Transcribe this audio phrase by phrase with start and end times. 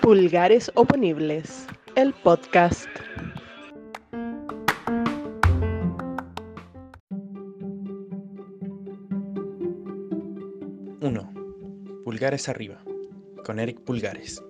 [0.00, 2.88] Pulgares Oponibles, el podcast.
[12.04, 12.82] Pulgares arriba,
[13.44, 14.42] con Eric Pulgares.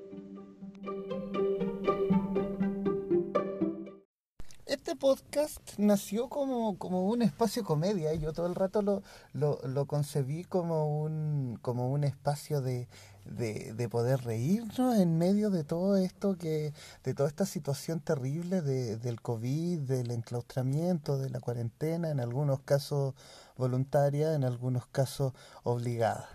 [5.10, 9.02] Podcast nació como, como un espacio comedia yo todo el rato lo,
[9.32, 12.86] lo, concebí como un, como un espacio de,
[13.24, 18.62] de, de poder reírnos en medio de todo esto que, de toda esta situación terrible
[18.62, 23.14] de, del COVID, del enclaustramiento, de la cuarentena, en algunos casos
[23.56, 25.32] voluntaria, en algunos casos
[25.64, 26.28] obligada.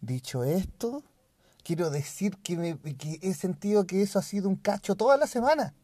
[0.00, 1.02] Dicho esto,
[1.64, 5.26] quiero decir que, me, que he sentido que eso ha sido un cacho toda la
[5.26, 5.74] semana.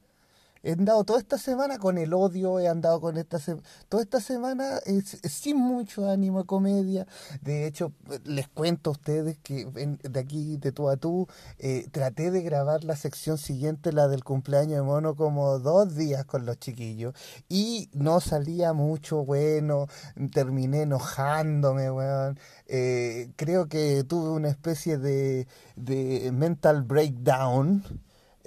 [0.69, 3.57] He andado toda esta semana con el odio, he andado con esta se
[3.89, 7.07] toda esta semana es, sin mucho ánimo comedia.
[7.41, 11.27] De hecho, les cuento a ustedes que en, de aquí, de tú a tú,
[11.59, 16.27] eh, traté de grabar la sección siguiente, la del cumpleaños de mono, como dos días
[16.27, 17.15] con los chiquillos.
[17.49, 19.87] Y no salía mucho bueno,
[20.35, 22.39] terminé enojándome, weón.
[22.67, 27.83] Eh, creo que tuve una especie de, de mental breakdown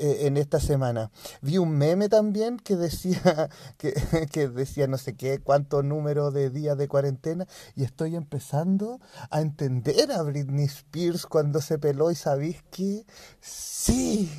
[0.01, 1.11] en esta semana.
[1.41, 3.93] Vi un meme también que decía, que,
[4.31, 8.99] que, decía no sé qué, cuánto número de días de cuarentena, y estoy empezando
[9.29, 13.05] a entender a Britney Spears cuando se peló y sabéis que
[13.39, 14.29] sí,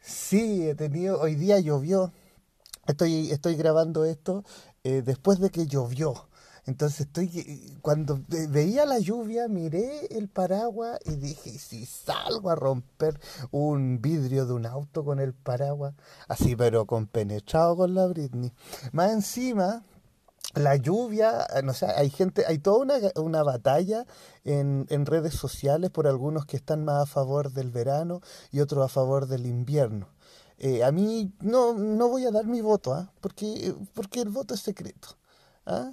[0.00, 2.12] sí, he tenido, hoy día llovió,
[2.86, 4.44] estoy, estoy grabando esto
[4.84, 6.28] eh, después de que llovió.
[6.66, 13.20] Entonces estoy cuando veía la lluvia miré el paraguas y dije si salgo a romper
[13.50, 15.94] un vidrio de un auto con el paraguas
[16.28, 18.52] así pero compenetrado con la Britney
[18.92, 19.84] más encima
[20.54, 24.06] la lluvia, no sé, hay gente, hay toda una, una batalla
[24.44, 28.20] en, en, redes sociales por algunos que están más a favor del verano
[28.52, 30.06] y otros a favor del invierno.
[30.58, 33.10] Eh, a mí no, no voy a dar mi voto, ¿ah?
[33.20, 35.16] porque, porque el voto es secreto.
[35.66, 35.90] ¿ah?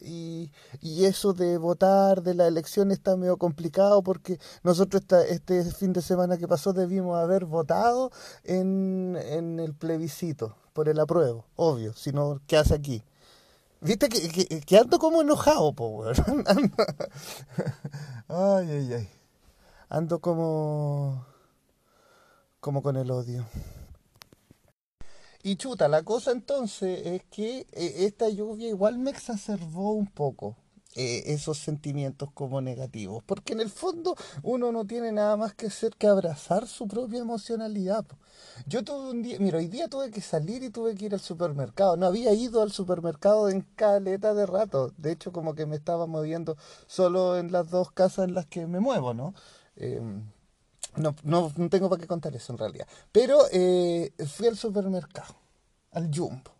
[0.00, 5.64] Y, y, eso de votar de la elección está medio complicado porque nosotros esta, este
[5.64, 8.10] fin de semana que pasó debimos haber votado
[8.44, 13.02] en, en el plebiscito por el apruebo, obvio, si no, ¿qué hace aquí?
[13.80, 16.04] Viste que, que, que ando como enojado, po,
[18.28, 19.08] ay, ay, ay.
[19.88, 21.24] Ando como,
[22.60, 23.46] como con el odio.
[25.46, 30.56] Y chuta, la cosa entonces es que eh, esta lluvia igual me exacerbó un poco
[30.96, 35.68] eh, esos sentimientos como negativos, porque en el fondo uno no tiene nada más que
[35.68, 38.04] hacer que abrazar su propia emocionalidad.
[38.66, 41.20] Yo tuve un día, mira, hoy día tuve que salir y tuve que ir al
[41.20, 41.96] supermercado.
[41.96, 44.94] No había ido al supermercado en caleta de rato.
[44.96, 46.56] De hecho, como que me estaba moviendo
[46.88, 49.32] solo en las dos casas en las que me muevo, ¿no?
[49.76, 50.02] Eh,
[50.96, 52.86] no, no, no, tengo para qué contar eso en realidad.
[53.12, 55.34] Pero eh, fui al supermercado,
[55.92, 56.56] al Jumbo.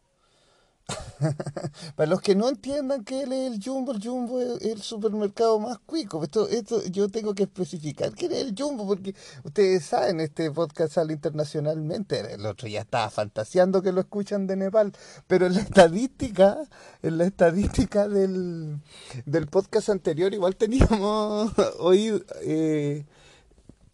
[1.96, 5.78] para los que no entiendan qué es el Jumbo, el Jumbo es el supermercado más
[5.78, 6.22] cuico.
[6.22, 9.14] Esto, esto yo tengo que especificar quién es el Jumbo, porque
[9.44, 12.34] ustedes saben, este podcast sale internacionalmente.
[12.34, 14.92] El otro ya estaba fantaseando que lo escuchan de Nepal,
[15.26, 16.58] pero en la estadística,
[17.02, 18.80] en la estadística del,
[19.24, 22.20] del podcast anterior, igual teníamos oído.
[22.42, 23.04] Eh,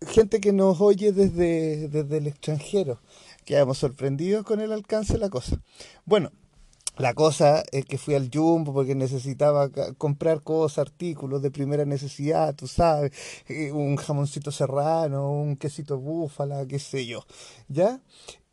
[0.06, 3.00] gente que nos oye desde, desde el extranjero.
[3.44, 5.60] Quedamos sorprendidos con el alcance de la cosa.
[6.04, 6.30] Bueno,
[6.98, 12.54] la cosa es que fui al Jumbo porque necesitaba comprar cosas, artículos de primera necesidad,
[12.54, 13.12] tú sabes,
[13.48, 17.24] eh, un jamoncito serrano, un quesito búfala, qué sé yo,
[17.68, 18.00] ¿ya?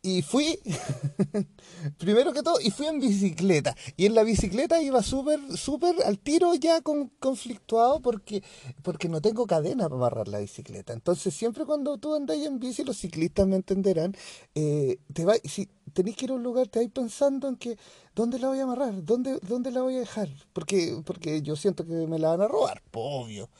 [0.02, 0.58] Y fui,
[1.98, 3.76] primero que todo, y fui en bicicleta.
[3.98, 8.42] Y en la bicicleta iba súper, súper al tiro ya con, conflictuado porque,
[8.82, 10.94] porque no tengo cadena para amarrar la bicicleta.
[10.94, 14.16] Entonces, siempre cuando tú andas en bici, los ciclistas me entenderán,
[14.54, 17.76] eh, te va, si tenéis que ir a un lugar, te vais pensando en que,
[18.14, 19.04] ¿dónde la voy a amarrar?
[19.04, 20.30] ¿Dónde, dónde la voy a dejar?
[20.54, 23.50] Porque, porque yo siento que me la van a robar, obvio.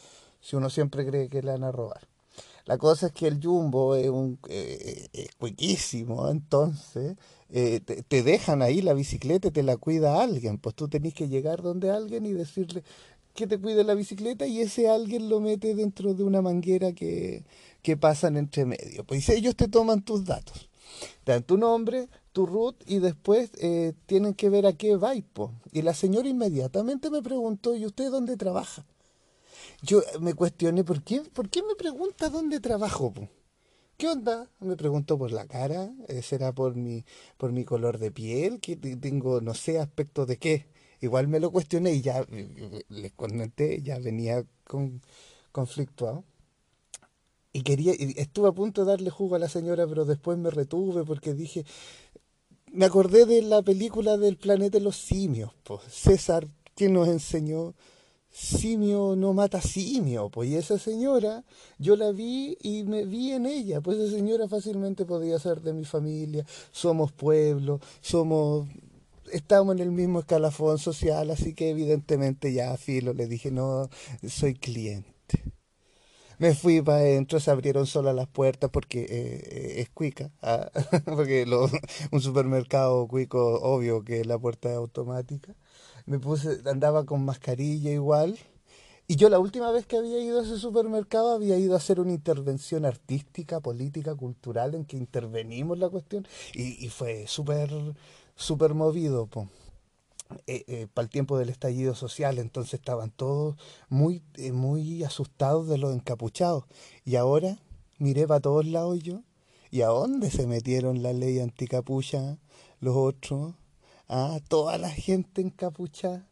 [0.40, 2.08] Si uno siempre cree que la van a robar.
[2.66, 7.16] La cosa es que el Jumbo es un eh, es cuiquísimo, entonces
[7.50, 10.58] eh, te, te, dejan ahí la bicicleta y te la cuida alguien.
[10.58, 12.82] Pues tú tenés que llegar donde alguien y decirle
[13.34, 17.44] que te cuide la bicicleta y ese alguien lo mete dentro de una manguera que,
[17.82, 19.04] que pasan entre medio.
[19.04, 20.68] Pues ellos te toman tus datos.
[21.24, 25.14] Te dan tu nombre, tu root y después eh, tienen que ver a qué va.
[25.14, 28.84] Y la señora inmediatamente me preguntó, ¿y usted dónde trabaja?
[29.82, 33.12] Yo me cuestioné, ¿por qué, ¿por qué me pregunta dónde trabajo?
[33.96, 34.50] ¿Qué onda?
[34.60, 35.92] Me pregunto por la cara,
[36.22, 37.04] ¿será por mi,
[37.36, 38.60] por mi color de piel?
[38.60, 40.66] que tengo, no sé, aspecto de qué?
[41.00, 45.02] igual me lo cuestioné y ya eh, les comenté, ya venía con
[45.52, 46.24] conflictuado.
[47.52, 50.50] Y quería, y estuve a punto de darle jugo a la señora, pero después me
[50.50, 51.64] retuve porque dije,
[52.72, 56.46] me acordé de la película del planeta de los simios, pues César,
[56.76, 57.74] que nos enseñó
[58.30, 61.44] simio no mata simio, pues y esa señora,
[61.78, 65.72] yo la vi y me vi en ella, pues esa señora fácilmente podía ser de
[65.72, 68.68] mi familia, somos pueblo, somos,
[69.32, 73.88] estamos en el mismo escalafón social, así que evidentemente ya a Filo le dije, no,
[74.28, 75.10] soy cliente.
[76.38, 80.70] Me fui para adentro, se abrieron solas las puertas porque eh, es cuica, ah,
[81.04, 81.44] porque
[82.10, 85.54] un supermercado cuico, obvio que la puerta es automática
[86.10, 88.36] me puse, andaba con mascarilla igual.
[89.06, 92.00] Y yo la última vez que había ido a ese supermercado había ido a hacer
[92.00, 97.70] una intervención artística, política, cultural, en que intervenimos la cuestión y, fue súper,
[98.34, 99.28] súper movido.
[100.48, 103.54] Eh, eh, para el tiempo del estallido social, entonces estaban todos
[103.88, 106.64] muy, eh, muy asustados de los encapuchados.
[107.04, 107.56] Y ahora
[107.98, 109.22] miré para todos lados yo,
[109.70, 112.38] ¿y a dónde se metieron la ley anticapucha
[112.80, 113.54] los otros?
[114.12, 116.28] Ah, toda la gente encapuchada,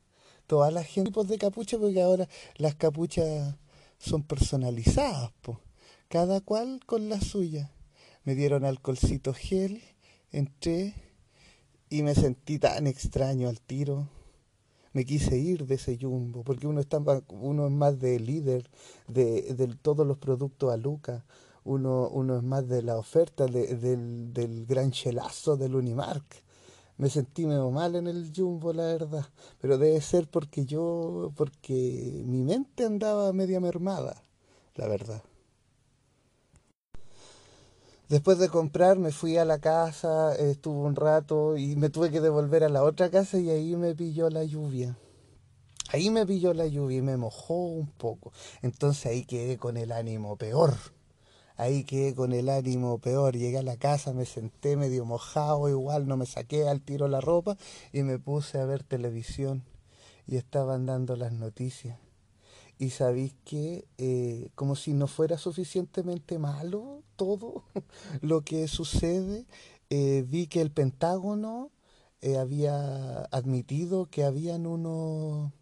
[0.48, 3.54] toda la gente tipos de capucha, porque ahora las capuchas
[3.98, 5.30] son personalizadas,
[6.08, 7.70] cada cual con la suya.
[8.24, 9.80] Me dieron alcoholcito gel,
[10.32, 10.92] entré
[11.88, 14.08] y me sentí tan extraño al tiro.
[14.92, 18.68] Me quise ir de ese jumbo, porque uno, está, uno es más de líder
[19.06, 21.24] de, de todos los productos a Luca.
[21.62, 26.47] Uno, uno es más de la oferta del, del gran chelazo del Unimark
[26.98, 29.24] me sentí medio mal en el jumbo, la verdad.
[29.60, 34.24] Pero debe ser porque yo, porque mi mente andaba media mermada,
[34.74, 35.22] la verdad.
[38.08, 42.20] Después de comprar me fui a la casa, estuve un rato y me tuve que
[42.20, 44.98] devolver a la otra casa y ahí me pilló la lluvia.
[45.90, 48.32] Ahí me pilló la lluvia y me mojó un poco.
[48.62, 50.74] Entonces ahí quedé con el ánimo peor.
[51.58, 53.36] Ahí quedé con el ánimo peor.
[53.36, 57.20] Llegué a la casa, me senté medio mojado, igual no me saqué al tiro la
[57.20, 57.56] ropa
[57.92, 59.64] y me puse a ver televisión.
[60.28, 61.98] Y estaban dando las noticias.
[62.78, 67.64] Y sabéis que, eh, como si no fuera suficientemente malo todo
[68.22, 69.44] lo que sucede,
[69.90, 71.72] eh, vi que el Pentágono
[72.20, 75.52] eh, había admitido que habían unos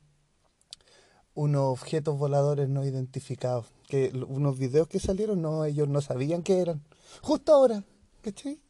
[1.35, 3.76] unos objetos voladores no identificados.
[3.87, 6.83] Que unos videos que salieron, no, ellos no sabían qué eran.
[7.23, 7.85] Justo ahora,
[8.21, 8.61] ¿cachai?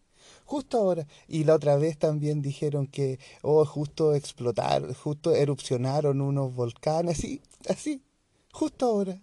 [0.44, 1.06] Justo ahora.
[1.26, 7.40] Y la otra vez también dijeron que, oh, justo explotar, justo erupcionaron unos volcanes, así,
[7.68, 8.02] así,
[8.52, 9.20] justo ahora,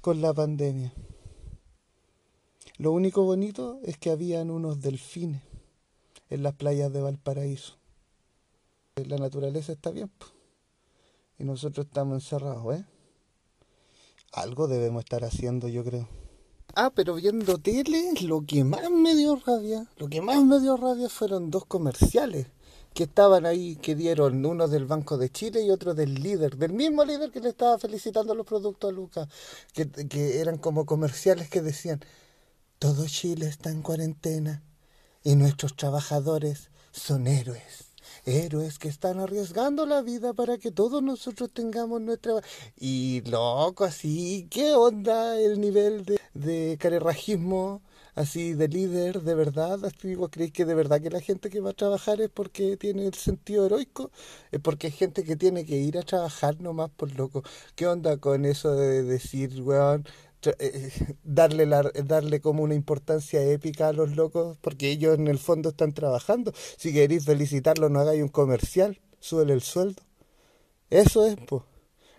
[0.00, 0.92] con la pandemia.
[2.78, 5.42] Lo único bonito es que habían unos delfines
[6.30, 7.78] en las playas de Valparaíso.
[8.96, 10.10] La naturaleza está bien
[11.38, 12.84] y nosotros estamos encerrados, ¿eh?
[14.36, 16.06] Algo debemos estar haciendo, yo creo.
[16.74, 20.76] Ah, pero viendo tele, lo que más me dio rabia, lo que más me dio
[20.76, 22.48] rabia fueron dos comerciales
[22.92, 26.74] que estaban ahí, que dieron uno del Banco de Chile y otro del líder, del
[26.74, 29.28] mismo líder que le estaba felicitando los productos a Lucas,
[29.72, 32.00] que, que eran como comerciales que decían,
[32.78, 34.62] todo Chile está en cuarentena
[35.24, 37.85] y nuestros trabajadores son héroes
[38.26, 42.34] héroes que están arriesgando la vida para que todos nosotros tengamos nuestra...
[42.78, 47.82] Y loco, así, ¿qué onda el nivel de, de carerrajismo?
[48.16, 51.60] así de líder, de verdad, así digo, ¿creéis que de verdad que la gente que
[51.60, 54.10] va a trabajar es porque tiene el sentido heroico?
[54.50, 57.42] Es porque hay gente que tiene que ir a trabajar nomás por loco.
[57.74, 60.06] ¿Qué onda con eso de decir, weón,
[60.58, 60.90] eh,
[61.24, 65.70] darle, la, darle como una importancia épica a los locos, porque ellos en el fondo
[65.70, 66.52] están trabajando.
[66.76, 70.02] Si queréis felicitarlos, no hagáis un comercial, súbele el sueldo.
[70.90, 71.62] Eso es, pues.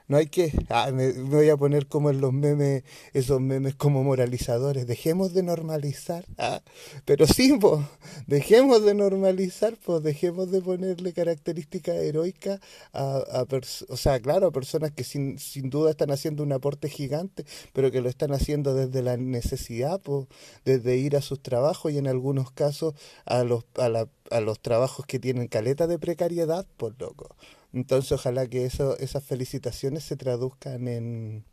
[0.07, 2.83] No hay que, ah, me, voy a poner como en los memes,
[3.13, 4.87] esos memes como moralizadores.
[4.87, 6.23] Dejemos de normalizar.
[6.37, 6.61] Ah,
[7.03, 7.81] pero sí, pues,
[8.25, 12.61] dejemos de normalizar, pues, dejemos de ponerle características heroicas
[12.93, 13.45] a, a
[13.89, 17.91] o sea, claro, a personas que sin, sin duda están haciendo un aporte gigante, pero
[17.91, 20.27] que lo están haciendo desde la necesidad, pues,
[20.63, 22.93] desde ir a sus trabajos y en algunos casos
[23.25, 27.35] a los, a, la, a los trabajos que tienen caleta de precariedad, pues loco.
[27.77, 31.45] Entonces ojalá que eso, esas felicitaciones se traduzcan en,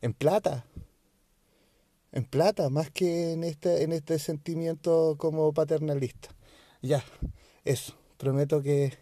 [0.00, 0.64] en plata.
[2.10, 6.30] En plata, más que en este, en este sentimiento como paternalista.
[6.80, 7.04] Ya,
[7.66, 7.94] eso.
[8.16, 8.96] Prometo que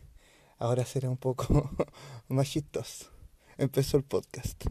[0.59, 1.71] ahora será un poco
[2.29, 3.13] más chistoso.
[3.57, 4.65] Empezó el podcast.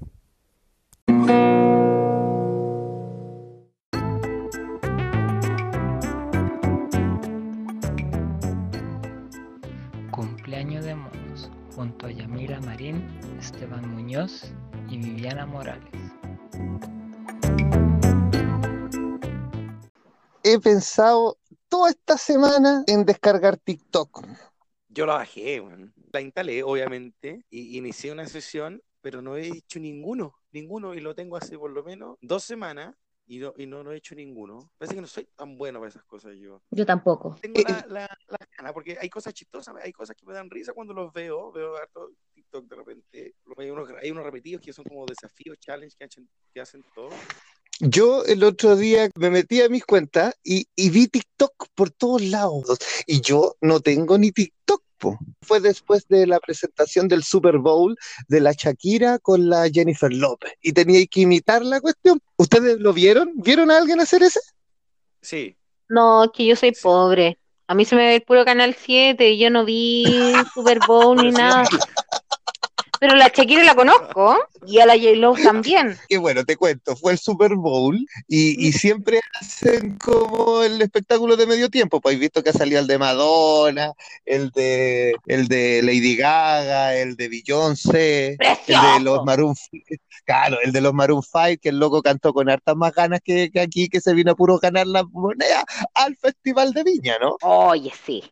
[11.75, 12.15] De monos.
[12.17, 14.53] Camila Marín, Esteban Muñoz
[14.89, 15.91] y Viviana Morales.
[20.43, 24.25] He pensado toda esta semana en descargar TikTok.
[24.87, 25.93] Yo la bajé, weón.
[26.13, 31.13] La instalé, obviamente, y inicié una sesión, pero no he hecho ninguno, ninguno, y lo
[31.13, 32.95] tengo hace por lo menos dos semanas
[33.27, 34.71] y no, y no, no he hecho ninguno.
[34.77, 36.61] Parece que no soy tan bueno para esas cosas yo.
[36.69, 37.35] Yo tampoco.
[37.41, 40.73] Tengo la, la, la gana, porque hay cosas chistosas, hay cosas que me dan risa
[40.73, 41.51] cuando los veo.
[41.51, 43.35] Veo harto TikTok de repente.
[43.57, 47.09] Hay unos, hay unos repetidos que son como desafíos, challenge que hacen, que hacen todo.
[47.79, 52.21] Yo el otro día me metí a mis cuentas y, y vi TikTok por todos
[52.21, 52.77] lados.
[53.05, 54.84] Y yo no tengo ni TikTok.
[54.97, 55.17] Po.
[55.41, 57.95] Fue después de la presentación del Super Bowl
[58.27, 60.53] de la Shakira con la Jennifer López.
[60.61, 62.19] Y tenía que imitar la cuestión.
[62.37, 63.31] ¿Ustedes lo vieron?
[63.35, 64.39] ¿Vieron a alguien hacer ese?
[65.21, 65.55] Sí.
[65.89, 66.81] No, es que yo soy Sí.
[66.81, 67.37] pobre.
[67.67, 70.05] A mí se me ve el puro Canal 7 y yo no vi
[70.53, 71.63] Super Bowl ni nada.
[73.05, 74.35] Pero la Shakira la conozco
[74.65, 75.95] y a la J-Lo también.
[76.09, 77.95] Que bueno, te cuento, fue el Super Bowl
[78.27, 82.01] y, y siempre hacen como el espectáculo de medio tiempo.
[82.01, 83.93] Pues he visto que ha salido el de Madonna,
[84.25, 89.25] el de, el de Lady Gaga, el de Beyoncé, el de los ¡Precioso!
[89.25, 89.85] Maroon 5,
[90.25, 93.51] claro, el de los Maroon 5, que el loco cantó con hartas más ganas que,
[93.51, 97.37] que aquí, que se vino a puro ganar la moneda al Festival de Viña, ¿no?
[97.43, 98.23] Oye, sí.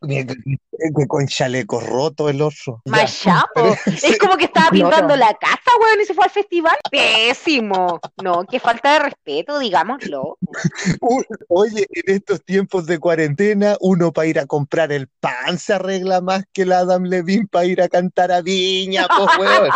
[0.95, 2.37] Que con chaleco roto el.
[2.39, 2.45] Ya,
[2.85, 3.25] Más
[4.03, 6.75] Es como que estaba pintando la casa, weón, y se fue al festival.
[6.89, 7.99] Pésimo.
[8.23, 10.37] No, qué falta de respeto, digámoslo.
[11.49, 16.21] Oye, en estos tiempos de cuarentena, uno para ir a comprar el pan se arregla
[16.21, 19.69] más que el Adam Levine para ir a cantar a Viña, pues, weón.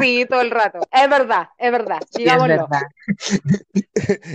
[0.00, 0.80] Sí, todo el rato.
[0.92, 1.98] Es verdad, es verdad.
[2.00, 2.68] sí, es Digámoslo.
[2.68, 2.82] verdad.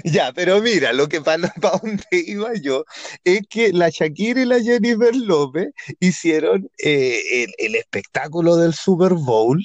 [0.04, 2.86] Ya, pero mira, lo que para donde iba yo
[3.24, 9.14] es que la Shakira y la Jennifer López hicieron eh, el, el espectáculo del Super
[9.14, 9.64] Bowl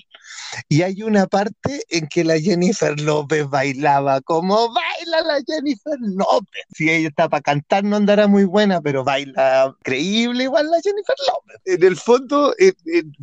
[0.69, 6.63] y hay una parte en que la Jennifer López bailaba como baila la Jennifer López.
[6.75, 11.17] Si ella está para cantar no andará muy buena, pero baila increíble igual la Jennifer
[11.29, 11.57] López.
[11.65, 12.55] En el fondo,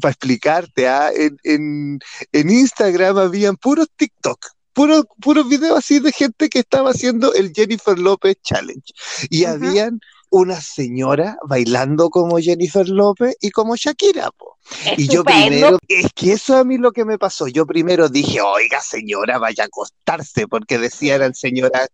[0.02, 2.00] para explicarte, ah, en, en,
[2.32, 4.40] en Instagram habían puros TikTok.
[4.74, 8.92] Puros, puros videos así de gente que estaba haciendo el Jennifer López Challenge.
[9.30, 10.00] Y habían
[10.34, 14.58] una señora bailando como Jennifer López y como Shakira, po.
[14.98, 18.42] Y yo primero, es que eso a mí lo que me pasó, yo primero dije,
[18.42, 21.88] oiga señora, vaya a acostarse, porque decían eran señoras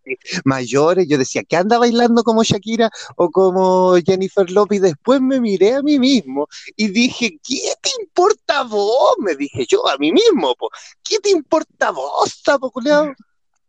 [0.45, 4.77] mayores, yo decía, ¿qué anda bailando como Shakira o como Jennifer López?
[4.77, 9.15] Y después me miré a mí mismo y dije, ¿qué te importa vos?
[9.17, 10.69] Me dije yo a mí mismo, po.
[11.03, 13.11] ¿qué te importa vos, sapo culiao?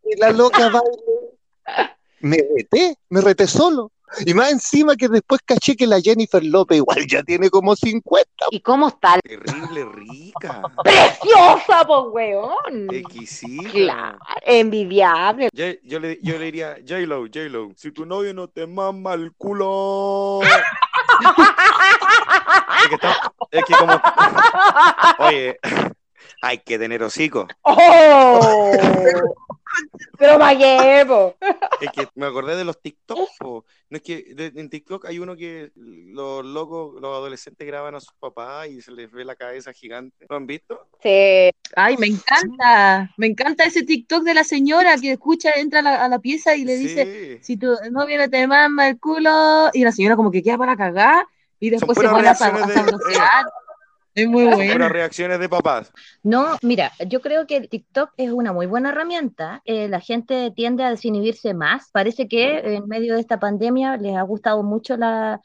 [0.05, 1.91] Y la loca baile.
[2.21, 3.91] Me reté, me reté solo.
[4.27, 8.29] Y más encima que después caché que la Jennifer López igual ya tiene como 50.
[8.51, 9.19] ¿Y cómo está?
[9.21, 10.63] Terrible rica.
[10.85, 12.89] ¡Preciosa, pues, weón!
[12.91, 13.71] Exquisita.
[13.71, 15.49] Claro, envidiable.
[15.53, 19.33] Yo, yo le, yo le diría, J-Lo, J-Lo, si tu novio no te mama el
[19.37, 20.41] culo.
[22.83, 24.01] es que, está- es que como.
[25.19, 25.59] Oye,
[26.43, 27.47] hay que tener hocico.
[27.63, 28.41] ¡Oh!
[30.19, 30.39] Pero
[31.07, 31.37] po?
[31.81, 33.29] Es que me acordé de los TikTok.
[33.39, 33.65] po.
[33.89, 38.01] No es que de- en TikTok hay uno que los locos, los adolescentes graban a
[38.01, 40.27] sus papás y se les ve la cabeza gigante.
[40.29, 40.89] ¿Lo han visto?
[41.03, 41.51] Sí.
[41.77, 46.05] Ay, me encanta, me encanta ese TikTok de la señora que escucha, entra a la,
[46.05, 49.85] a la pieza y le dice, si tu novio no te mama el culo, y
[49.85, 51.25] la señora como que queda para cagar,
[51.61, 52.75] y después se pone a, a de-.
[54.15, 54.73] Es muy bueno.
[54.73, 55.93] puras reacciones de papás.
[56.23, 59.63] No, mira, yo creo que TikTok es una muy buena herramienta.
[59.65, 61.91] Eh, la gente tiende a desinhibirse más.
[61.93, 65.41] Parece que en medio de esta pandemia les ha gustado mucho la,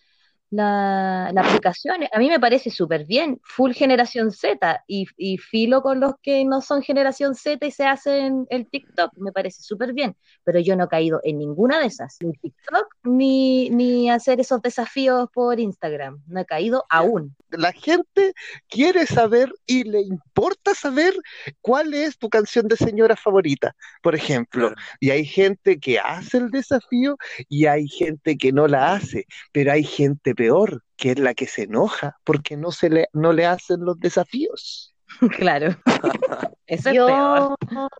[0.55, 1.97] la, la aplicación.
[2.12, 3.39] A mí me parece súper bien.
[3.43, 7.85] Full generación Z y, y filo con los que no son generación Z y se
[7.85, 9.12] hacen el TikTok.
[9.17, 10.15] Me parece súper bien.
[10.43, 12.17] Pero yo no he caído en ninguna de esas.
[12.21, 16.21] Ni TikTok ni, ni hacer esos desafíos por Instagram.
[16.27, 17.35] No he caído aún.
[17.50, 18.33] La gente
[18.67, 21.13] quiere saber y le importa saber
[21.62, 24.74] cuál es tu canción de señora favorita, por ejemplo.
[25.00, 29.71] Y hay gente que hace el desafío y hay gente que no la hace, pero
[29.71, 33.46] hay gente peor, que es la que se enoja porque no se le, no le
[33.46, 34.92] hacen los desafíos.
[35.38, 35.75] Claro.
[36.68, 37.56] Eso es Yo peor.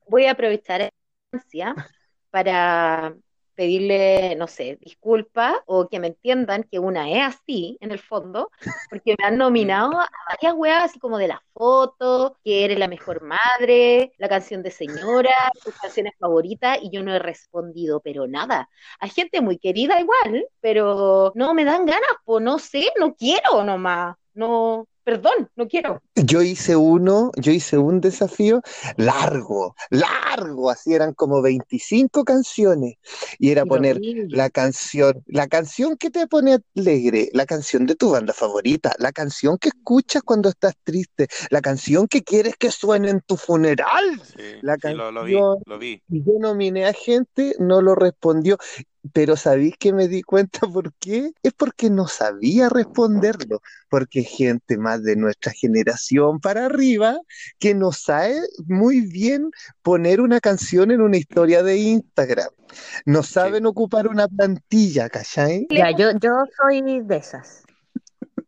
[0.08, 0.96] voy a aprovechar esta
[1.34, 1.75] instancia
[2.32, 3.16] para
[3.55, 8.51] pedirle, no sé, disculpas o que me entiendan que una es así, en el fondo,
[8.89, 12.88] porque me han nominado a varias weas así como de la foto, que eres la
[12.88, 15.33] mejor madre, la canción de señora,
[15.63, 18.69] tus canciones favoritas, y yo no he respondido, pero nada.
[19.00, 23.63] Hay gente muy querida igual, pero no me dan ganas, pues no sé, no quiero
[23.63, 24.15] nomás.
[24.36, 26.01] No, perdón, no quiero.
[26.15, 28.62] Yo hice uno, yo hice un desafío
[28.98, 32.96] largo, largo, así eran como 25 canciones
[33.39, 34.36] y era poner horrible.
[34.36, 39.12] la canción, la canción que te pone alegre, la canción de tu banda favorita, la
[39.12, 44.22] canción que escuchas cuando estás triste, la canción que quieres que suene en tu funeral.
[44.38, 46.01] Sí, La sí, lo, lo vi, canción- lo vi.
[46.10, 48.58] Y Yo nominé a gente, no lo respondió,
[49.13, 51.31] pero ¿sabéis que me di cuenta por qué?
[51.43, 57.17] Es porque no sabía responderlo, porque gente más de nuestra generación para arriba
[57.59, 62.50] que no sabe muy bien poner una canción en una historia de Instagram.
[63.05, 65.67] No saben ocupar una plantilla, ¿cachai?
[65.69, 67.63] Ya, yo, yo soy de esas.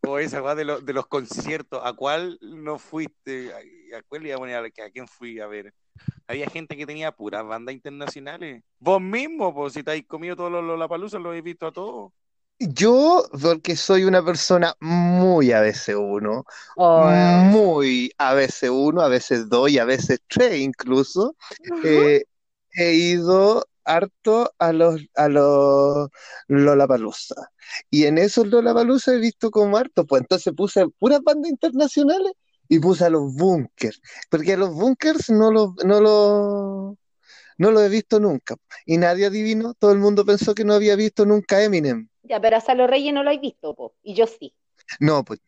[0.06, 3.52] O esa de, los de los conciertos, ¿a cuál no fuiste?
[3.54, 4.56] ¿A, a cuál le iba a poner?
[4.56, 5.74] ¿A, a quién fui a ver?
[6.28, 8.64] Había gente que tenía puras bandas internacionales.
[8.80, 12.12] Vos mismo, pues si te habéis comido todos los Lollapalooza, lo habéis visto a todos.
[12.60, 16.46] Yo, porque soy una persona muy a veces uno,
[16.78, 21.36] Oh, muy a veces uno, a veces dos y a veces tres incluso,
[21.84, 22.24] eh,
[22.72, 26.10] he ido harto a los a los
[26.48, 27.36] Lollapalooza.
[27.92, 32.32] Y en esos Lollapalooza he visto como harto, pues entonces puse puras bandas internacionales
[32.68, 36.98] y puse a los Bunkers, porque a los Bunkers no los no los
[37.58, 38.56] no los he visto nunca.
[38.86, 42.08] Y nadie adivinó, todo el mundo pensó que no había visto nunca Eminem.
[42.24, 44.54] Ya, pero a Salo Reyes no lo he visto, po, y yo sí.
[45.00, 45.40] No, pues,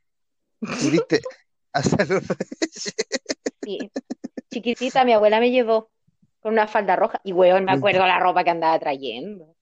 [0.60, 1.22] tú viste
[1.74, 2.96] a Salo Reyes.
[3.64, 3.92] Sí.
[4.52, 5.92] Chiquitita, mi abuela me llevó
[6.40, 7.22] con una falda roja.
[7.24, 9.56] Y weón, me acuerdo la ropa que andaba trayendo.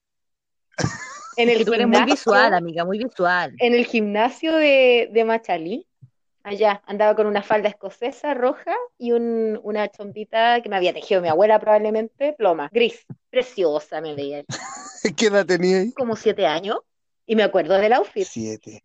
[1.36, 3.56] En el tú eres muy gimnasio, visual, amiga, muy visual.
[3.60, 5.88] en el gimnasio de, de Machalí,
[6.48, 11.22] allá, andaba con una falda escocesa roja y un- una chompita que me había tejido
[11.22, 13.06] mi abuela probablemente, ploma, gris.
[13.30, 14.44] Preciosa me veía.
[15.18, 15.92] ¿Qué edad tenía ahí?
[15.92, 16.78] Como siete años.
[17.26, 18.26] Y me acuerdo del outfit.
[18.26, 18.84] Siete.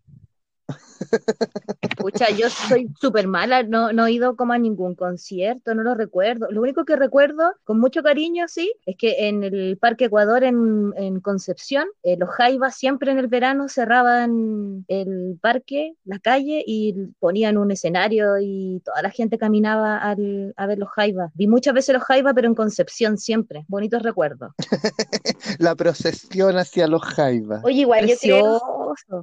[1.81, 5.95] Escucha, yo soy súper mala, no, no he ido como a ningún concierto, no lo
[5.95, 6.49] recuerdo.
[6.51, 10.93] Lo único que recuerdo, con mucho cariño, sí, es que en el Parque Ecuador en,
[10.97, 16.95] en Concepción, eh, los jaivas siempre en el verano cerraban el parque, la calle y
[17.19, 21.31] ponían un escenario y toda la gente caminaba al- a ver los jaivas.
[21.35, 23.65] Vi muchas veces los jaivas, pero en Concepción siempre.
[23.69, 24.53] Bonitos recuerdos.
[25.59, 27.63] La procesión hacia los jaivas.
[27.65, 28.61] Oye, igual yo creo,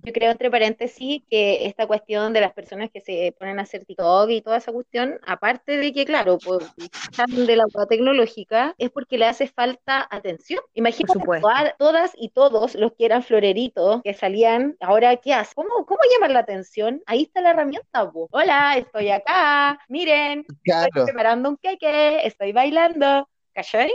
[0.04, 3.86] Yo creo entre paréntesis que esta cuestión de las personas que se ponen a hacer
[3.86, 6.66] TikTok y toda esa cuestión, aparte de que, claro, pues
[7.28, 10.60] de la tecnológica, es porque le hace falta atención.
[10.74, 11.20] Imagínate
[11.78, 15.54] todas y todos los que eran floreritos, que salían, ahora, ¿qué hacen?
[15.56, 17.02] ¿Cómo, cómo llamar la atención?
[17.06, 18.28] Ahí está la herramienta, po.
[18.32, 23.92] Hola, estoy acá, miren, estoy preparando un queque, estoy bailando, ¿cachai?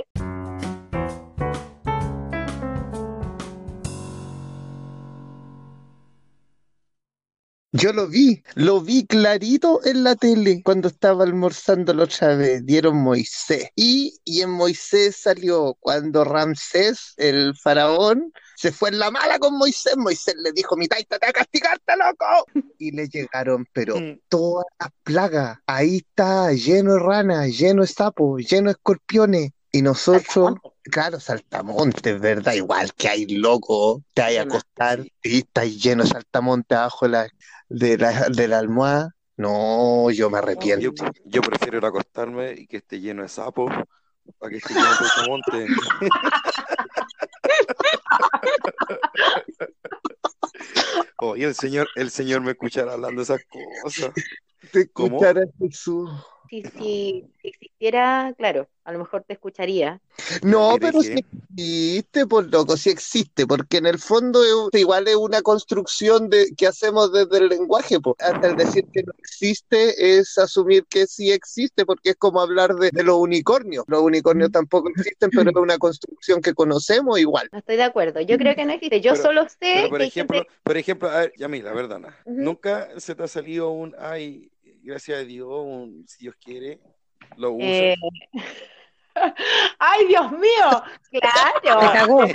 [7.76, 12.64] Yo lo vi, lo vi clarito en la tele cuando estaba almorzando la otra vez.
[12.64, 13.68] Dieron Moisés.
[13.74, 19.58] Y, y en Moisés salió cuando Ramsés, el faraón, se fue en la mala con
[19.58, 19.96] Moisés.
[19.96, 22.62] Moisés le dijo, mi taita te va a castigarte, loco.
[22.78, 24.20] Y le llegaron, pero Mm.
[24.28, 25.58] todas las plagas.
[25.66, 29.50] Ahí está, lleno de ranas, lleno de sapos, lleno de escorpiones.
[29.72, 32.52] Y nosotros, claro, saltamontes, ¿verdad?
[32.52, 37.10] Igual que hay loco, te hay a acostar y está lleno de saltamontes abajo de
[37.10, 37.28] la,
[37.68, 39.10] de la, de la almohada.
[39.36, 41.04] No, yo me arrepiento.
[41.24, 43.72] yo prefiero ir a acostarme y que esté lleno de sapos
[44.38, 45.70] para que esté lleno de saltamontes.
[51.18, 53.40] Oh, y el señor, el señor me escuchará hablando esas
[53.82, 54.12] cosas.
[54.72, 55.16] Te ¿Cómo?
[55.16, 56.10] escuchara Jesús.
[56.54, 60.00] Si, si, si existiera, claro, a lo mejor te escucharía.
[60.42, 61.14] No, pero sí
[61.50, 64.40] existe, por loco, sí existe, porque en el fondo
[64.70, 68.14] es igual es una construcción de, que hacemos desde el lenguaje, po.
[68.20, 72.76] Hasta el decir que no existe es asumir que sí existe, porque es como hablar
[72.76, 73.84] de, de los unicornios.
[73.88, 77.48] Los unicornios tampoco existen, pero es una construcción que conocemos igual.
[77.50, 78.20] No estoy de acuerdo.
[78.20, 79.00] Yo creo que no existe.
[79.00, 80.52] Yo Pero- solo sé Pero por que ejemplo, gente.
[80.62, 82.16] por ejemplo, a ver, Yamila, perdona.
[82.24, 82.40] Ujú.
[82.40, 84.50] ¿Nunca se te ha salido un ay,
[84.84, 86.78] gracias a Dios, un si Dios quiere,
[87.36, 87.80] lo usas?
[87.80, 87.96] eh,
[89.78, 90.82] ¡Ay, Dios mío!
[91.10, 91.92] Te ¡Claro!
[91.92, 92.26] cagó.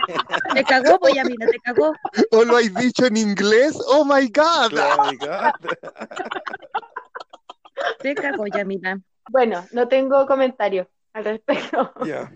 [0.54, 1.94] Te cagó, pues ya mira, te cagó.
[2.32, 3.78] ¿O lo has dicho en inglés?
[3.88, 4.70] ¡Oh my God!
[4.70, 5.52] Claro, my God.
[8.02, 9.00] Te cagó, ya mira.
[9.30, 11.94] Bueno, no tengo comentarios al respecto.
[12.06, 12.32] Ya.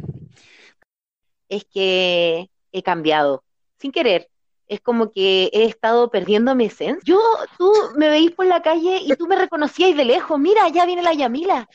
[1.50, 3.44] Es que he cambiado,
[3.80, 4.30] sin querer.
[4.68, 7.02] Es como que he estado perdiendo mi esencia.
[7.06, 7.20] Yo,
[7.58, 10.40] tú me veís por la calle y tú me reconocías de lejos.
[10.40, 11.68] Mira, ya viene la Yamila.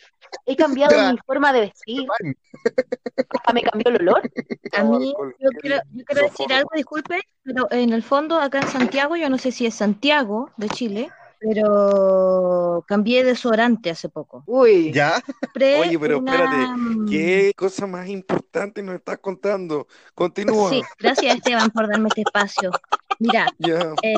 [0.47, 1.13] He cambiado Ya.
[1.13, 2.07] mi forma de vestir.
[3.31, 4.23] Hasta me cambió el olor.
[4.73, 8.61] A mí, Alcohol, yo quiero, yo quiero decir algo, disculpe, pero en el fondo acá
[8.61, 14.09] en Santiago, yo no sé si es Santiago de Chile, pero cambié de desodorante hace
[14.09, 14.43] poco.
[14.47, 15.23] Uy, ¿Ya?
[15.41, 19.87] Compré Oye, pero una, espérate, mm, ¿qué cosa más importante nos estás contando?
[20.15, 20.71] Continúa.
[20.71, 22.71] Sí, gracias Esteban por darme este espacio.
[23.21, 23.95] Mira, Ya.
[24.03, 24.15] eh,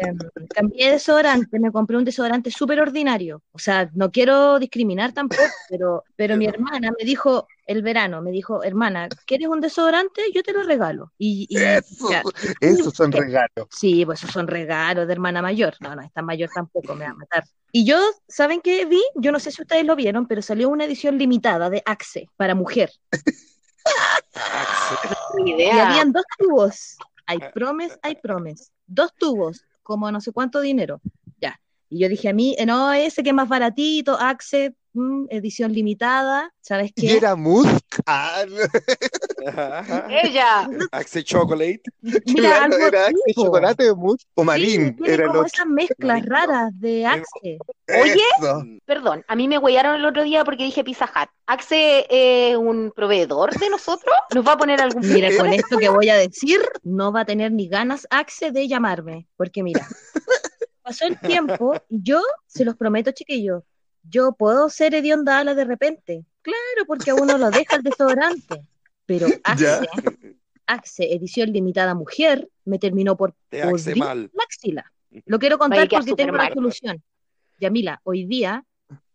[0.00, 0.18] em,
[0.54, 3.42] cambié de desodorante, me compré un desodorante súper ordinario.
[3.52, 8.30] O sea, no quiero discriminar tampoco, pero, pero mi hermana me dijo, el verano, me
[8.30, 10.22] dijo, hermana, ¿quieres un desodorante?
[10.34, 11.12] Yo te lo regalo.
[11.18, 12.22] Y, y Eso, ya,
[12.60, 13.20] esos son ¿qué?
[13.20, 13.66] regalos.
[13.70, 15.74] Sí, pues esos son regalos de hermana mayor.
[15.80, 17.44] No, no, es tan mayor tampoco, me va a matar.
[17.72, 19.02] Y yo, ¿saben qué vi?
[19.16, 22.54] Yo no sé si ustedes lo vieron, pero salió una edición limitada de Axe para
[22.54, 22.92] mujer.
[25.44, 25.88] ni Y idea.
[25.88, 26.96] habían dos tubos.
[27.26, 28.70] I promise, I promise.
[28.86, 31.00] Dos tubos, como no sé cuánto dinero.
[31.94, 35.72] Y yo dije a mí, eh, no, ese que es más baratito, Axe, mm, edición
[35.72, 36.52] limitada.
[36.60, 37.16] ¿Sabes Y qué?
[37.18, 38.00] era Musk.
[38.04, 38.42] Ah.
[40.08, 40.68] Ella.
[40.90, 41.82] Axe Chocolate.
[42.26, 44.26] Mira, algo era Axe chocolate de Musk.
[44.34, 44.96] O Sí, Marín.
[44.96, 47.58] tiene era como lo esas mezclas raras de Axe.
[48.02, 48.64] Oye, Eso.
[48.86, 51.28] Perdón, a mí me huellaron el otro día porque dije Pizza Hut.
[51.46, 54.14] ¿Axe es un proveedor de nosotros?
[54.34, 57.24] ¿Nos va a poner algún Mira, con esto que voy a decir, no va a
[57.24, 59.86] tener ni ganas Axe de llamarme, porque mira,
[60.84, 63.62] pasó el tiempo y yo, se los prometo, chiquillos,
[64.02, 66.24] yo puedo ser hedionda ala de repente.
[66.42, 68.60] Claro, porque a uno lo deja el desodorante.
[69.06, 69.26] Pero
[69.58, 69.78] Ya.
[69.80, 74.30] Axe, Axe, edición limitada mujer, me terminó por Te podrir mal.
[74.32, 74.92] la axila.
[75.26, 76.54] Lo quiero contar porque tengo la mal.
[76.54, 77.02] solución.
[77.60, 78.64] Yamila, hoy día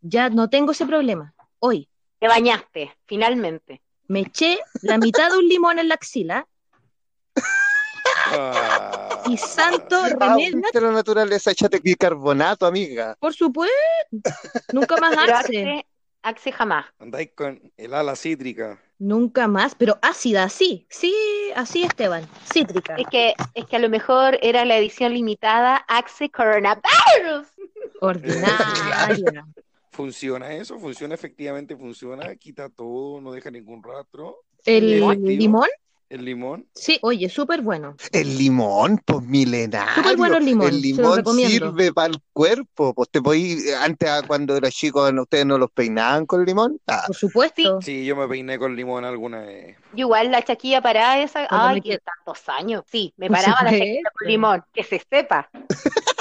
[0.02, 1.34] ya no tengo ese problema.
[1.60, 1.88] Hoy
[2.20, 3.82] Te bañaste, finalmente.
[4.08, 6.48] me eché la mitad de un limón en la axila
[8.32, 9.24] Ah.
[9.28, 10.62] y santo Ah, remedio.
[10.82, 13.16] la naturaleza, échate bicarbonato, amiga.
[13.20, 13.74] Por supuesto.
[14.74, 15.86] Nunca más Pero Axe.
[16.22, 16.86] Axe, jamás.
[17.00, 18.82] Andáis con el ala cítrica.
[18.98, 19.76] Nunca más.
[19.76, 20.86] Pero ácida, así.
[20.90, 21.14] Sí,
[21.56, 22.28] así, Esteban.
[22.52, 22.96] Cítrica.
[22.96, 27.48] Es que, es que a lo mejor era la edición limitada Axe Coronavirus.
[28.02, 29.46] Ordinaria.
[29.92, 30.80] ¿Funciona eso?
[30.80, 31.76] ¿Funciona efectivamente?
[31.76, 32.36] ¿Funciona?
[32.36, 33.20] ¿Quita todo?
[33.22, 34.44] ¿No deja ningún rastro?
[34.66, 35.68] ¿El limón?
[36.10, 36.68] ¿El limón?
[36.74, 37.96] Sí, oye, súper bueno.
[38.12, 39.94] El limón, pues milenario.
[39.94, 42.96] Súper bueno el limón, El se lo limón sirve para el cuerpo.
[42.96, 46.80] Pues te podí, antes cuando era chico, ustedes no los peinaban con limón.
[46.88, 47.80] Ah, Por supuesto.
[47.84, 49.78] Sí, yo me peiné con limón alguna vez.
[49.94, 52.84] Yo igual la chaquilla parada esa, Cuando ay, me qued- tantos años.
[52.88, 53.86] Sí, me Por paraba la supuesto.
[53.86, 55.50] chaquilla con limón, que se sepa.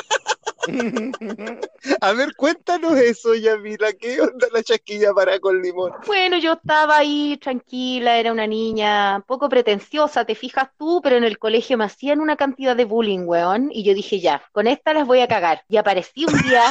[2.00, 3.92] A ver, cuéntanos eso, Yamila.
[3.92, 5.92] ¿Qué onda la chasquilla para con limón?
[6.07, 11.24] Bueno, yo estaba ahí tranquila, era una niña poco pretenciosa, te fijas tú, pero en
[11.24, 14.92] el colegio me hacían una cantidad de bullying, weón, y yo dije, ya, con esta
[14.92, 15.62] las voy a cagar.
[15.68, 16.64] Y aparecí un día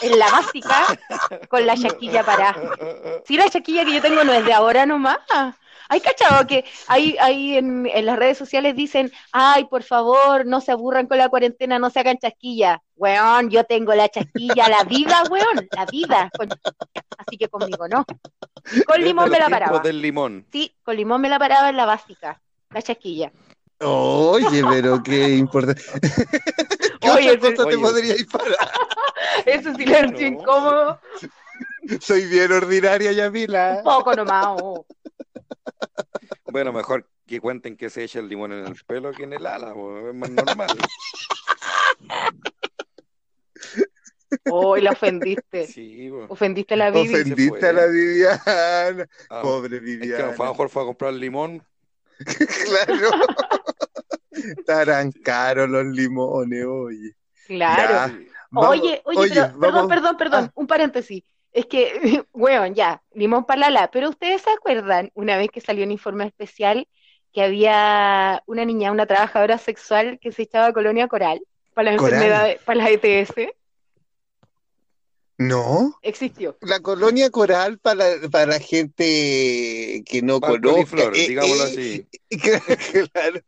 [0.00, 0.86] en la básica
[1.48, 2.54] con la chaquilla parada.
[3.26, 5.18] Sí, la chaquilla que yo tengo no es de ahora nomás.
[5.92, 10.62] Hay cachado que ahí, ahí en, en las redes sociales dicen, ay, por favor, no
[10.62, 12.80] se aburran con la cuarentena, no se hagan chasquilla.
[12.96, 16.30] Weón, yo tengo la chasquilla, la vida, weón, la vida.
[16.34, 16.48] Con-
[17.18, 18.06] Así que conmigo no.
[18.86, 19.80] Con limón me la paraba.
[19.80, 20.46] del limón.
[20.50, 23.30] Sí, con limón me la paraba en la básica, la chasquilla.
[23.80, 25.82] Oye, pero qué importante.
[27.00, 27.78] ¿Qué Oye, otra cosa te oye.
[27.78, 28.56] podría disparar?
[29.44, 30.38] Ese silencio No.
[30.40, 31.00] incómodo,
[32.00, 33.80] Soy bien ordinaria, un Yamila.
[33.84, 34.46] poco nomás.
[34.48, 34.86] oh.
[36.46, 39.46] Bueno, mejor que cuenten que se echa el limón en el pelo que en el
[39.46, 39.70] ala,
[40.08, 40.68] es más normal.
[44.50, 45.66] Hoy la ofendiste.
[45.66, 46.10] Sí.
[46.28, 46.90] Ofendiste a la.
[46.92, 49.08] Ofen- Ofendiste a la Viviana.
[49.28, 50.28] Ah, Pobre es que Viviana.
[50.28, 51.62] a lo mejor fue a comprar limón.
[52.66, 53.10] Claro.
[54.30, 57.14] Estarán caros los limones, oye.
[57.46, 57.92] Claro.
[57.92, 58.08] Ya.
[58.08, 58.28] Sí.
[58.50, 60.52] Vamos- Oye, oye, pero, perdón, perdón, perdón, Ah.
[60.54, 61.22] un paréntesis.
[61.52, 61.92] Es que,
[62.32, 66.88] weón, ya, limón palala, pero ustedes se acuerdan una vez que salió un informe especial
[67.32, 71.40] que había una niña, una trabajadora sexual que se echaba colonia coral
[71.74, 73.32] para las enfermedades, para las ETS?
[75.48, 76.56] No, Existió.
[76.60, 81.04] la colonia coral para, para la gente que no Para conozca.
[81.14, 82.08] eh, digámoslo eh, así.
[83.12, 83.40] Claro.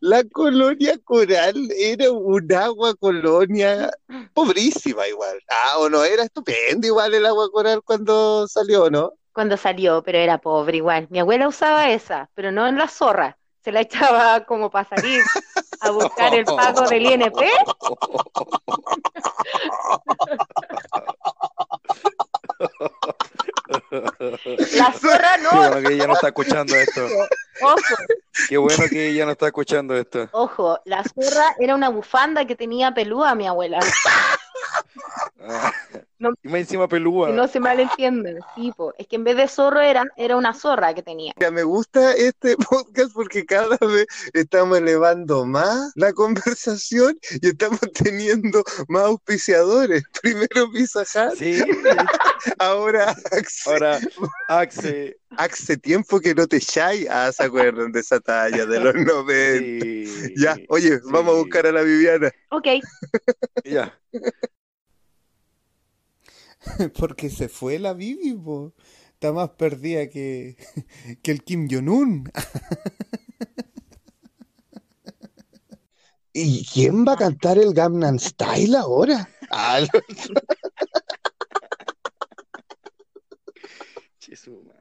[0.00, 3.90] La colonia coral era un agua colonia
[4.34, 5.38] pobrísima igual.
[5.48, 9.12] Ah, o no, era estupendo igual el agua coral cuando salió, ¿no?
[9.32, 11.06] Cuando salió, pero era pobre igual.
[11.10, 13.38] Mi abuela usaba esa, pero no en la zorra.
[13.62, 15.20] Se la echaba como para salir
[15.80, 17.36] a buscar el pago del INP.
[24.76, 27.06] La zorra no, bueno que ella no está escuchando esto.
[27.62, 27.94] Ojo,
[28.48, 30.28] Qué bueno que ella no está escuchando esto.
[30.32, 33.80] ojo, la zorra era una bufanda que tenía pelúa mi abuela.
[35.40, 35.72] Ah,
[36.18, 37.28] No, Y más encima pelúa.
[37.30, 38.92] no se malentiendan, sí, po.
[38.98, 41.32] Es que en vez de zorro era, era una zorra que tenía.
[41.38, 47.78] Ya, me gusta este podcast porque cada vez estamos elevando más la conversación y estamos
[47.94, 50.02] teniendo más auspiciadores.
[50.20, 51.62] Primero Pizza Hut, Sí.
[52.58, 53.70] ahora Axe.
[53.70, 53.98] Ahora,
[54.48, 55.16] Axe.
[55.36, 57.06] Hace tiempo que no te echáis.
[57.10, 59.58] Ah, ¿se acuerdan de esa talla de los 90?
[59.58, 60.34] Sí.
[60.36, 61.42] Ya, oye, vamos a Sí.
[61.44, 62.30] buscar a la Viviana.
[62.50, 62.66] Ok,
[63.64, 63.98] Ya.
[66.98, 68.74] Porque se fue la Vivi, po.
[69.12, 70.56] Está más perdida que,
[71.22, 72.30] que el Kim Jong-un.
[76.32, 79.28] ¿Y quién va a cantar el Gangnam Style ahora?
[79.50, 80.00] Ah, lo-
[84.20, 84.77] Che, su madre.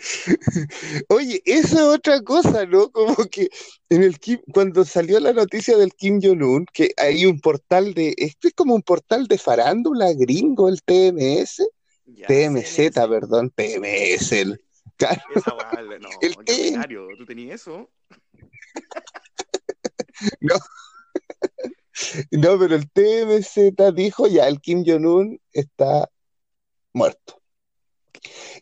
[1.08, 2.90] Oye, esa es otra cosa, ¿no?
[2.90, 3.48] Como que
[3.88, 8.14] en el Kim, cuando salió la noticia del Kim Jong-un, que hay un portal de,
[8.16, 11.68] esto es como un portal de farándula gringo, el TMS,
[12.06, 14.64] Ya, TMZ, perdón, TMS, el,
[14.96, 16.52] claro, Esa weá, no, El qué T.
[16.52, 17.08] ordinario.
[17.16, 17.90] ¿Tú tenías eso?
[20.40, 20.54] no.
[22.30, 26.10] No, pero el TMZ dijo ya, el Kim Jong-un está
[26.94, 27.39] muerto.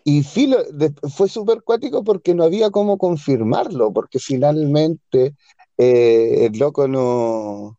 [0.04, 5.34] Y fue súper cuático porque no había cómo confirmarlo, porque finalmente
[5.76, 7.78] eh, el loco no...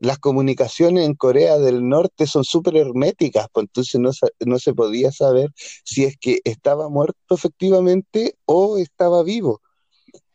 [0.00, 4.10] Las comunicaciones en Corea del Norte son súper herméticas, pues entonces no,
[4.44, 5.50] no se podía saber
[5.84, 9.62] si es que estaba muerto efectivamente o estaba vivo.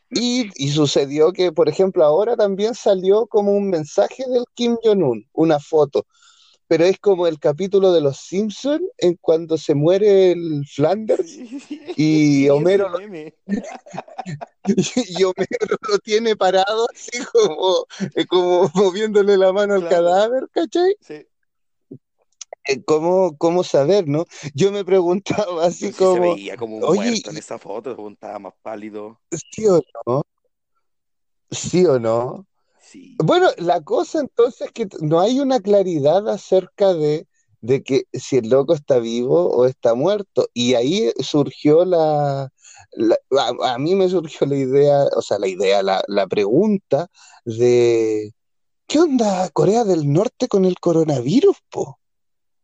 [0.09, 5.27] Y, y sucedió que, por ejemplo, ahora también salió como un mensaje del Kim Jong-un,
[5.33, 6.05] una foto,
[6.69, 11.39] pero es como el capítulo de Los Simpsons en cuando se muere el Flanders
[11.97, 12.99] y Homero lo,
[14.67, 19.95] y Homero lo tiene parado así como, eh, como moviéndole la mano al Claro.
[19.95, 20.95] cadáver, ¿cachai?
[21.01, 21.25] Sí.
[22.65, 24.25] Eh, ¿Cómo, cómo saber, no?
[24.53, 28.09] Yo me preguntaba así sí se como, veía como un oye, muerto en esa foto,
[28.09, 29.19] estaba más pálido.
[29.31, 30.21] ¿sí o no?
[31.49, 32.45] ¿Sí o no?
[33.21, 37.27] Bueno, la cosa entonces es que no hay una claridad acerca de,
[37.61, 40.47] de que si el loco está vivo o está muerto.
[40.53, 42.49] Y ahí surgió la,
[42.93, 43.17] la-
[43.63, 47.07] a, a mí me surgió la idea, o sea, la idea, la, la pregunta
[47.45, 48.33] de
[48.87, 51.98] ¿qué onda Corea del Norte con el coronavirus, po?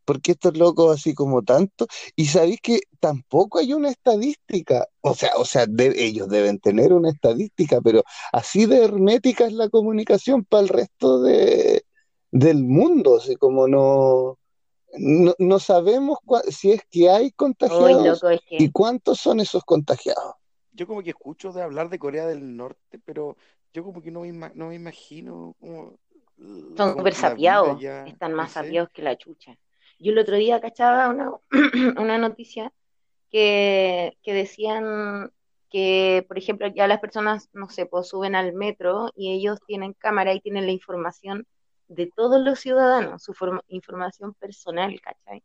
[0.05, 5.31] Porque estos locos así como tanto, y sabéis que tampoco hay una estadística, o sea,
[5.37, 10.43] o sea, de- ellos deben tener una estadística, pero así de hermética es la comunicación
[10.45, 11.83] para el resto de,
[12.31, 14.37] del mundo, así como no,
[14.97, 19.63] no, no sabemos cua- si es que hay contagiados loco, es y cuántos son esos
[19.63, 20.35] contagiados.
[20.73, 23.37] Yo como que escucho de hablar de Corea del Norte, pero
[23.73, 25.97] yo como que no me, ima- no me imagino como,
[26.77, 28.53] son súper sapiados, están no más sé.
[28.53, 29.57] sapiados que la chucha.
[29.99, 31.31] Yo el otro día cachaba una,
[32.01, 32.71] una noticia
[33.31, 35.31] que, que decían
[35.69, 39.93] que, por ejemplo, ya las personas, no sé, pues suben al metro y ellos tienen
[39.93, 41.45] cámara y tienen la información
[41.87, 45.43] de todos los ciudadanos, su forma- información personal, ¿cachai?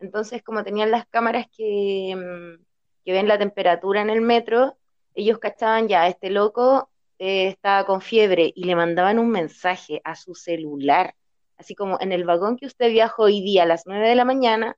[0.00, 2.64] Entonces, como tenían las cámaras que, mm,
[3.04, 4.76] que ven la temperatura en el metro,
[5.14, 10.14] ellos cachaban ya, este loco eh, estaba con fiebre y le mandaban un mensaje a
[10.14, 11.14] su celular,
[11.58, 14.24] así como en el vagón que usted viajó hoy día a las 9 de la
[14.24, 14.76] mañana,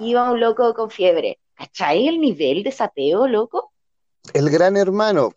[0.00, 1.38] iba un loco con fiebre.
[1.54, 3.72] ¿Cachai el nivel de sateo, loco?
[4.32, 5.32] El gran hermano.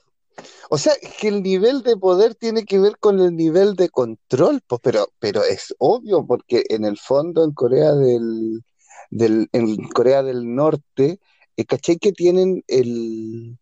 [0.70, 4.62] O sea, que el nivel de poder tiene que ver con el nivel de control,
[4.66, 8.64] pues, pero, pero es obvio, porque en el fondo en Corea del,
[9.12, 11.20] del, en Corea del Norte,
[11.56, 13.58] eh, ¿cachai que tienen el,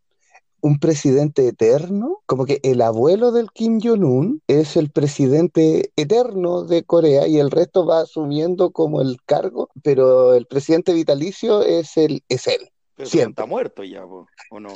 [0.64, 2.22] un presidente eterno?
[2.26, 7.52] Como que el abuelo del Kim Jong-un es el presidente eterno de Corea y el
[7.52, 12.70] resto va asumiendo como el cargo, pero el presidente vitalicio es el, es él.
[12.96, 13.32] Pero Siempre.
[13.32, 14.70] está muerto ya, po, ¿o no?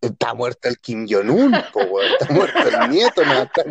[0.00, 1.54] Está muerto el Kim Jong-un.
[1.54, 3.64] Está muerto el nieto, no está-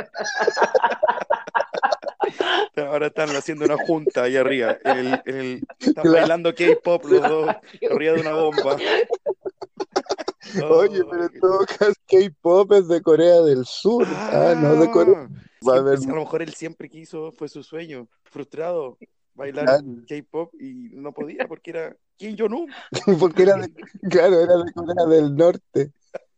[2.76, 4.76] ahora están haciendo una junta ahí arriba.
[4.84, 6.12] En el, en el- están Claro.
[6.12, 7.50] bailando K-pop los dos,
[7.90, 8.76] arriba de una bomba.
[10.68, 14.04] Oye, pero en todo caso, K-pop es de Corea del Sur.
[14.08, 15.28] Ah, no de Corea.
[15.66, 18.98] Va a Siempre- haber- a lo mejor él siempre quiso, fue su sueño, frustrado,
[19.34, 19.84] bailar Claro.
[20.08, 22.70] K-pop y no podía porque era Kim Jong-un.
[23.20, 23.72] Porque era de,
[24.10, 25.92] claro, era de Corea del Norte.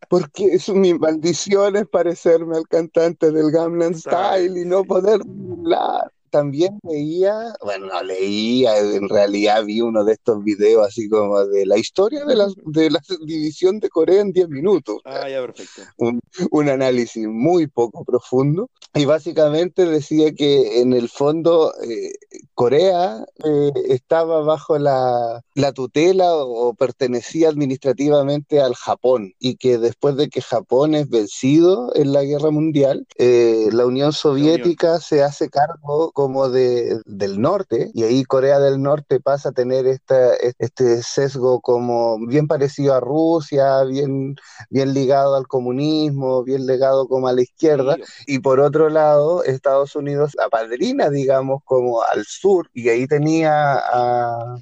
[0.09, 6.13] Porque es mi maldición es parecerme al cantante del Gangnam Style y no poder bailar.
[6.33, 11.67] También leía, bueno, no leía, en realidad vi uno de estos videos así como de
[11.67, 15.03] la historia de la, de la división de Corea en 10 minutos.
[15.05, 15.83] Ah, ya, perfecto.
[15.99, 22.13] un, un análisis muy poco profundo y básicamente decía que en el fondo eh,
[22.55, 30.17] Corea eh, estaba bajo la, la tutela o pertenecía administrativamente al Japón y que después
[30.17, 35.51] de que Japón es vencido en la guerra mundial, eh, la Unión Soviética se hace
[35.51, 41.03] cargo como de, del norte y ahí Corea del Norte pasa a tener esta, este
[41.03, 44.37] sesgo como bien parecido a Rusia, bien,
[44.71, 47.97] bien ligado al comunismo, bien ligado como a la izquierda.
[48.29, 54.57] Y por otro lado Estados Unidos apadrina digamos como al sur y ahí tenía a,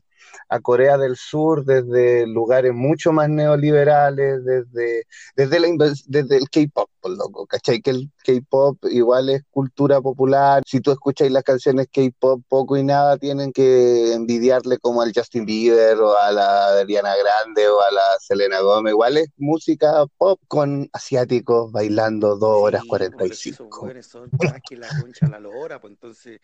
[0.51, 5.05] a Corea del Sur desde lugares mucho más neoliberales, desde,
[5.37, 5.69] desde, la,
[6.07, 7.81] desde el K-pop, por loco, ¿cachai?
[7.81, 10.63] Que el K-pop igual es cultura popular.
[10.67, 15.47] Si tú escuchas las canciones K-pop, poco y nada tienen que envidiarle como al Justin
[15.47, 18.91] Bieber o a la Ariana Grande o a la Selena Gomez.
[18.91, 23.67] Igual es música pop con asiáticos bailando 2 horas Sí, pues, pero es que esos
[23.69, 23.81] 45.
[23.85, 26.41] weones son más que la concha la lora, pues entonces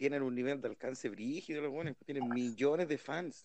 [0.00, 3.44] tienen un nivel de alcance brígido, los pues, tienen millones de fans.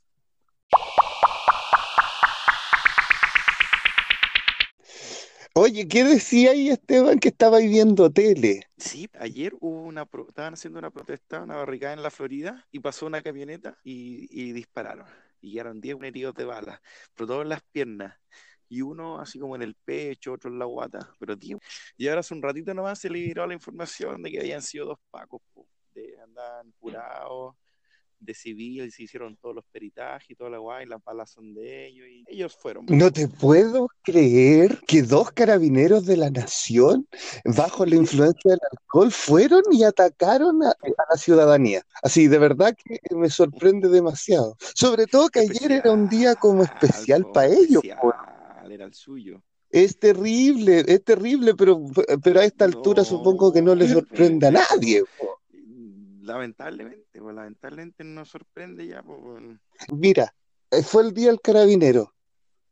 [5.54, 8.62] Oye, ¿qué decía ahí Esteban que estaba ahí viendo tele?
[8.78, 12.80] Sí, ayer hubo una, pro- estaban haciendo una protesta, una barricada en la Florida y
[12.80, 15.06] pasó una camioneta y, y dispararon.
[15.42, 16.82] Y quedaron 10 heridos de bala,
[17.16, 18.16] pero todos en las piernas.
[18.70, 21.14] Y uno así como en el pecho, otro en la guata.
[21.20, 21.60] Pero tío,
[21.98, 25.00] y ahora hace un ratito nomás se liberó la información de que habían sido dos
[25.12, 27.56] pacos, po, de andaban curados,
[28.20, 31.54] de civil, y se hicieron todos los peritajes y toda la guay, las balas son
[31.54, 32.86] de ellos, y ellos fueron.
[32.88, 37.08] No te puedo creer que dos carabineros de la nación,
[37.46, 41.84] bajo la influencia del alcohol, fueron y atacaron a, a la ciudadanía.
[42.04, 44.56] Así, de verdad que me sorprende demasiado.
[44.60, 47.84] Sobre todo que ayer era un día como especial para ellos.
[47.84, 49.42] era el suyo.
[49.70, 51.82] Es terrible, es terrible, pero,
[52.24, 55.04] pero a esta altura supongo que no le sorprende a nadie.
[56.26, 59.44] Lamentablemente, pues lamentablemente nos sorprende ya, pues.
[59.94, 60.34] Mira,
[60.72, 62.14] eh, fue el día del carabinero.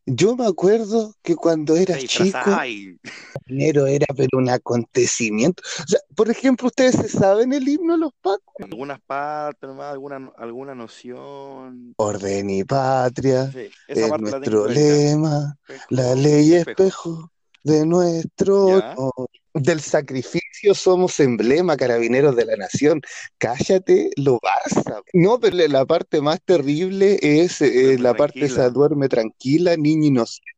[0.05, 2.25] Yo me acuerdo que cuando era chico,
[2.67, 2.97] y-
[3.45, 5.61] carabinero era pero un acontecimiento.
[5.79, 8.41] O sea, por ejemplo, ¿ustedes se saben el himno de los Pacos?
[8.59, 11.93] algunas partes nomás, alguna, alguna noción.
[11.97, 14.73] Orden y patria Sí, esa es parte la nuestro hecha.
[14.79, 16.83] lema, Espejo, la ley espejo.
[16.83, 17.32] espejo
[17.63, 19.29] de nuestro honor.
[19.55, 23.01] Del sacrificio somos emblema, carabineros de la nación.
[23.37, 25.03] Cállate, lo Barça.
[25.13, 30.52] No, pero la- parte más terrible es eh, la parte esa, duerme tranquila, niño inocente.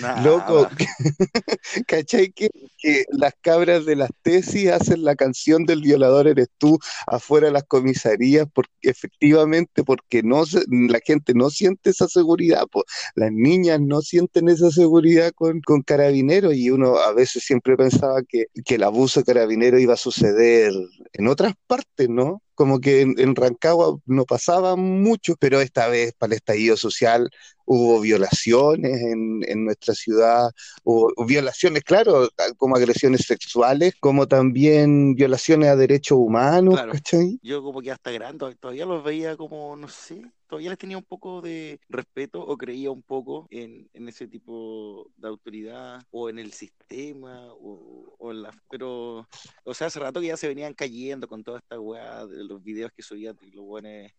[0.00, 0.22] Nada.
[0.22, 0.68] Loco,
[1.86, 2.32] ¿cachai?
[2.32, 7.46] Que, que las cabras de las tesis hacen la canción del violador eres tú afuera
[7.48, 12.84] de las comisarías porque efectivamente porque no se- la gente no siente esa seguridad, pues
[13.14, 18.22] las niñas no sienten esa seguridad con, con carabineros y uno a veces siempre pensaba
[18.26, 20.72] que, que el abuso de carabineros iba a suceder
[21.12, 22.42] en otras partes, ¿no?
[22.54, 27.30] Como que en, en Rancagua no pasaba mucho, pero esta vez para el estallido social
[27.64, 30.50] hubo violaciones en, en nuestra ciudad,
[30.84, 36.92] hubo violaciones, claro, como agresiones sexuales, como también violaciones a derechos humanos, Claro.
[36.92, 37.38] ¿cachai?
[37.42, 41.04] Yo como que hasta grande todavía los veía como, no sé, todavía les tenía un
[41.04, 46.38] poco de respeto o creía un poco en, en ese tipo de autoridad o en
[46.38, 48.50] el sistema o, o en la...
[48.68, 49.26] Pero,
[49.64, 52.62] o sea, hace rato que ya se venían cayendo con toda esta weá de los
[52.62, 54.12] videos que subían los buenos...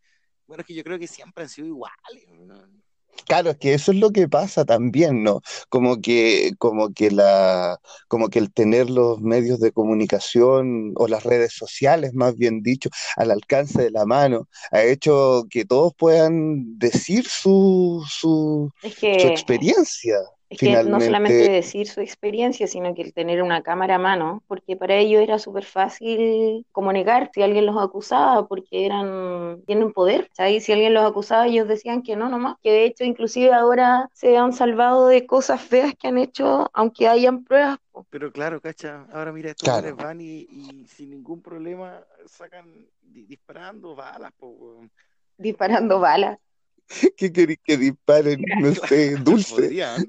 [0.48, 2.28] Bueno, es que yo creo que siempre han sido iguales.
[2.32, 2.68] ¿no?
[3.26, 5.42] Claro, es que eso es lo que pasa también, ¿no?
[5.70, 11.24] Como que, como que la, como que el tener los medios de comunicación o las
[11.24, 16.78] redes sociales, más bien dicho, al alcance de la mano, ha hecho que todos puedan
[16.78, 20.18] decir su, su, Es su experiencia.
[20.54, 24.44] Es que no solamente decir su experiencia, sino que el tener una cámara a mano,
[24.48, 30.30] porque para ellos era súper fácil comunicar si alguien los acusaba, porque eran, tienen poder,
[30.34, 30.64] ¿sabes?
[30.66, 34.38] Si alguien los acusaba, ellos decían que no, nomás, que de hecho inclusive ahora se
[34.38, 37.78] han salvado de cosas feas que han hecho, aunque hayan pruebas.
[38.10, 39.96] Pero claro, cacha, ahora mira, estos Claro.
[39.96, 44.82] van y, y sin ningún problema sacan di- disparando balas, po,
[45.38, 46.40] disparando balas.
[47.18, 48.44] ¿Qué queréis que disparen?
[48.60, 49.56] No sé, dulce.
[49.56, 50.06] Podrían.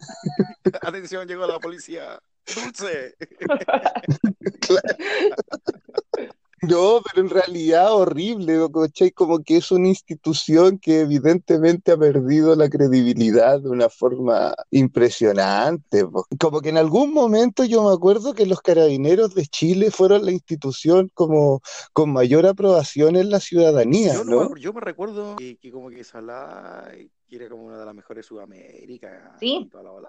[0.82, 2.20] Atención, llegó la policía.
[2.54, 3.16] Dulce.
[6.68, 8.58] No, pero en realidad horrible.
[8.72, 9.10] ¿cachai?
[9.10, 16.06] Como que es una institución que evidentemente ha perdido la credibilidad de una forma impresionante.
[16.06, 16.26] po.
[16.38, 20.32] Como que en algún momento yo me acuerdo que los carabineros de Chile fueron la
[20.32, 21.60] institución como
[21.92, 24.50] con mayor aprobación en la ciudadanía, Yo, no ¿no?
[24.50, 26.88] me, yo me recuerdo que, que como que se hablaba
[27.28, 29.60] que era como una de las mejores de Sudamérica Sí.
[29.62, 30.08] y toda la.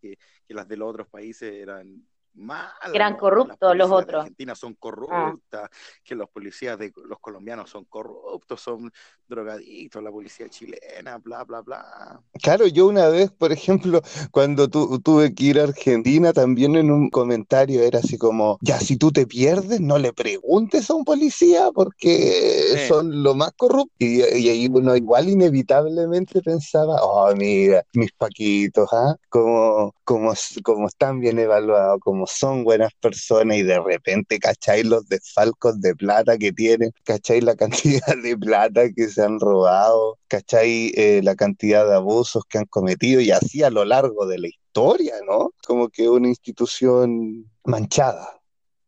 [0.00, 2.72] Que, que las de los otros países eran malas.
[2.92, 3.18] Eran ¿no?
[3.18, 4.20] corruptos Las los otros.
[4.20, 5.68] Argentina son corruptas,
[6.04, 8.90] que los policías de los colombianos son corruptos, son
[9.26, 12.22] drogadictos, la policía chilena, bla, bla, bla.
[12.42, 16.90] Claro, yo una vez, por ejemplo, cuando tu- tuve que ir a Argentina, también en
[16.90, 21.04] un comentario era así como, ya si tú te pierdes, no le preguntes a un
[21.04, 22.88] policía porque Sí.
[22.88, 23.94] son lo más corruptos.
[23.98, 29.14] Y, y ahí uno igual inevitablemente pensaba, oh, mira, mis paquitos, ¿ah?
[29.28, 30.32] Como, como,
[30.64, 34.82] como están bien evaluados, como son buenas personas y de repente, ¿cachai?
[34.82, 37.40] Los desfalcos de plata que tienen, ¿cachai?
[37.40, 40.92] La cantidad de plata que se han robado, ¿cachai?
[40.96, 44.48] Eh, la cantidad de abusos que han cometido y así a lo largo de la
[44.48, 45.52] historia, ¿no?
[45.66, 48.42] Como que una institución manchada.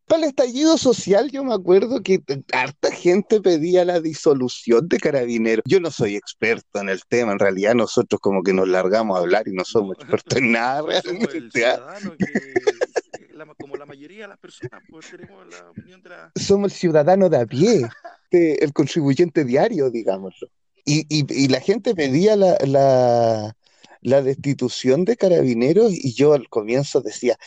[0.07, 2.21] Para el estallido social, yo me acuerdo que
[2.53, 5.63] harta gente pedía la disolución de Carabineros.
[5.65, 9.21] Yo no soy experto en el tema, en realidad nosotros como que nos largamos a
[9.21, 12.25] hablar y no somos expertos en nada Somos el realmente.
[13.35, 16.31] La- como la mayoría de las personas, pues tenemos la opinión de la...
[16.35, 17.81] somos el ciudadano de a pie,
[18.31, 20.47] de- el contribuyente diario, digámoslo.
[20.85, 23.55] Y, y- y la gente pedía la, la,
[24.01, 27.37] la destitución de carabineros y yo al comienzo decía,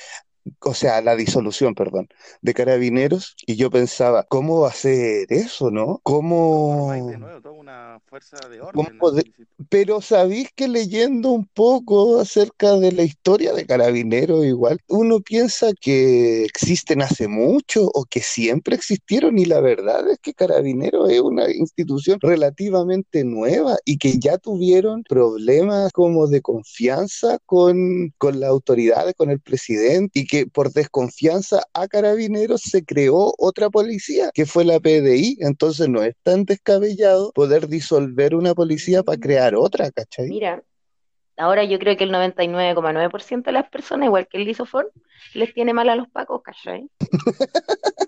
[0.61, 2.09] o sea, la disolución, perdón,
[2.43, 6.01] de carabineros y yo pensaba, ¿cómo va a ser eso, no?
[6.03, 8.99] ¿Cómo armáis de ¿Cómo, nuevo toda una fuerza de cómo orden?
[8.99, 9.47] poder- así, sí.
[9.69, 15.73] Pero sabéis que leyendo un poco acerca de la historia de Carabineros, igual, uno piensa
[15.81, 21.21] que existen hace mucho o que siempre existieron y la verdad es que Carabineros es
[21.21, 28.51] una institución relativamente nueva y que ya tuvieron problemas como de confianza con, con las
[28.51, 34.47] autoridades, con el presidente y que por desconfianza a Carabineros se creó otra policía que
[34.47, 35.39] fue la PDI.
[35.41, 40.29] Entonces no es tan descabellado poder disolver una policía para crear otra, ¿cachai?
[40.29, 40.63] Mira,
[41.37, 44.89] ahora yo creo que el 99,9% de las personas, igual que el lisoform,
[45.35, 46.89] les tiene mal a los pacos, ¿cachai?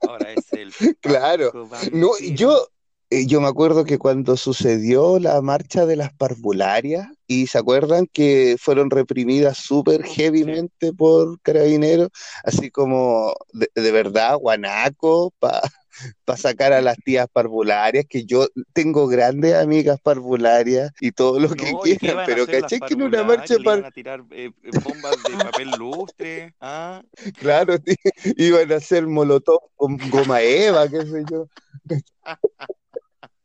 [0.00, 1.52] Ahora es el Claro.
[1.92, 2.68] No, yo,
[3.10, 8.06] eh, yo me acuerdo que cuando sucedió la marcha de las parvularias, y se acuerdan
[8.12, 12.08] que fueron reprimidas súper heavymente por carabineros,
[12.44, 15.60] así como de, de verdad, guanaco, para
[16.36, 21.72] sacar a las tías parvularias, que yo tengo grandes amigas parvularias y todo lo que
[21.72, 24.50] No, ¿y qué quieran, pero caché que en una marcha par- iban a tirar eh,
[24.62, 26.54] eh, bombas de papel lustre?
[26.60, 27.02] ¿Ah?
[27.38, 27.76] claro,
[28.36, 31.46] iban a hacer molotov con goma eva, qué sé yo.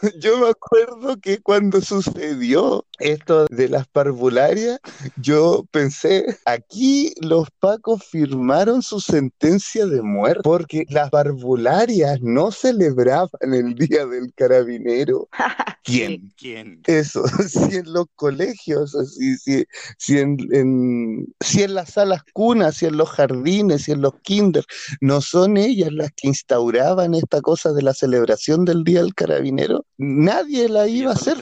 [0.20, 4.80] Yo me acuerdo que cuando sucedió esto de las parvularias,
[5.16, 13.30] yo pensé, aquí los pacos firmaron su sentencia de muerte, porque las parvularias no celebraban
[13.42, 15.28] el Día del Carabinero.
[15.84, 16.32] ¿Quién?
[16.38, 16.82] ¿Quién?
[16.86, 19.66] Eso, si en los colegios, si, si,
[19.98, 24.14] si, en, en- si en las salas cunas, si en los jardines, si en los
[24.22, 24.64] kinder,
[25.02, 29.86] no son ellas las que instauraban esta cosa de la celebración del Día del Carabinero,
[30.02, 31.38] nadie la iba a hacer.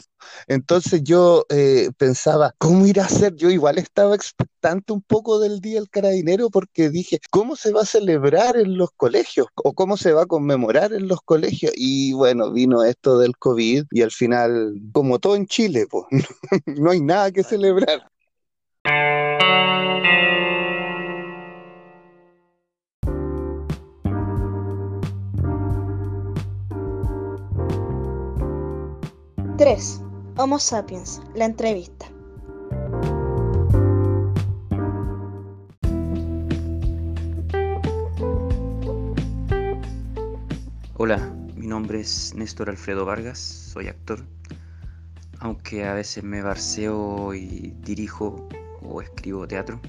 [0.47, 3.35] Entonces yo eh, pensaba, ¿cómo irá a ser?
[3.35, 7.81] Yo igual estaba expectante un poco del Día del Carabinero porque dije, ¿cómo se va
[7.81, 9.47] a celebrar en los colegios?
[9.55, 11.71] ¿O cómo se va a conmemorar en los colegios?
[11.75, 16.05] Y bueno, vino esto del COVID y al final, como todo en Chile, pues,
[16.65, 18.09] no hay nada que celebrar.
[29.59, 30.01] Tres.
[30.37, 32.05] Homo sapiens, la entrevista.
[40.95, 41.17] Hola,
[41.57, 44.25] mi nombre es Néstor Alfredo Vargas, soy actor,
[45.39, 48.47] aunque a veces me barseo y dirijo
[48.81, 49.81] o escribo teatro.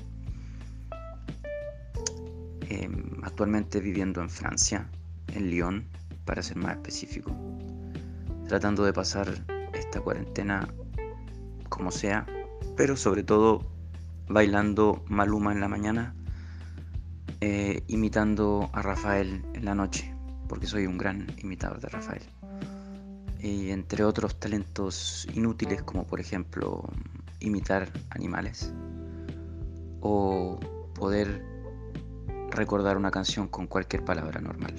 [2.69, 4.91] Em, actualmente viviendo en Francia,
[5.33, 5.87] en Lyon,
[6.25, 7.31] para ser más específico,
[8.49, 10.69] tratando de pasar esta cuarentena
[11.69, 12.27] como sea,
[12.77, 13.67] pero sobre todo
[14.29, 16.15] bailando Maluma en la mañana,
[17.41, 20.15] eh, imitando a Rafael en la noche
[20.51, 22.23] porque soy un gran imitador de Rafael.
[23.39, 26.83] Y entre otros talentos inútiles como por ejemplo
[27.39, 28.75] imitar animales
[30.01, 30.59] o
[30.93, 31.45] poder
[32.51, 34.75] recordar una canción con cualquier palabra normal.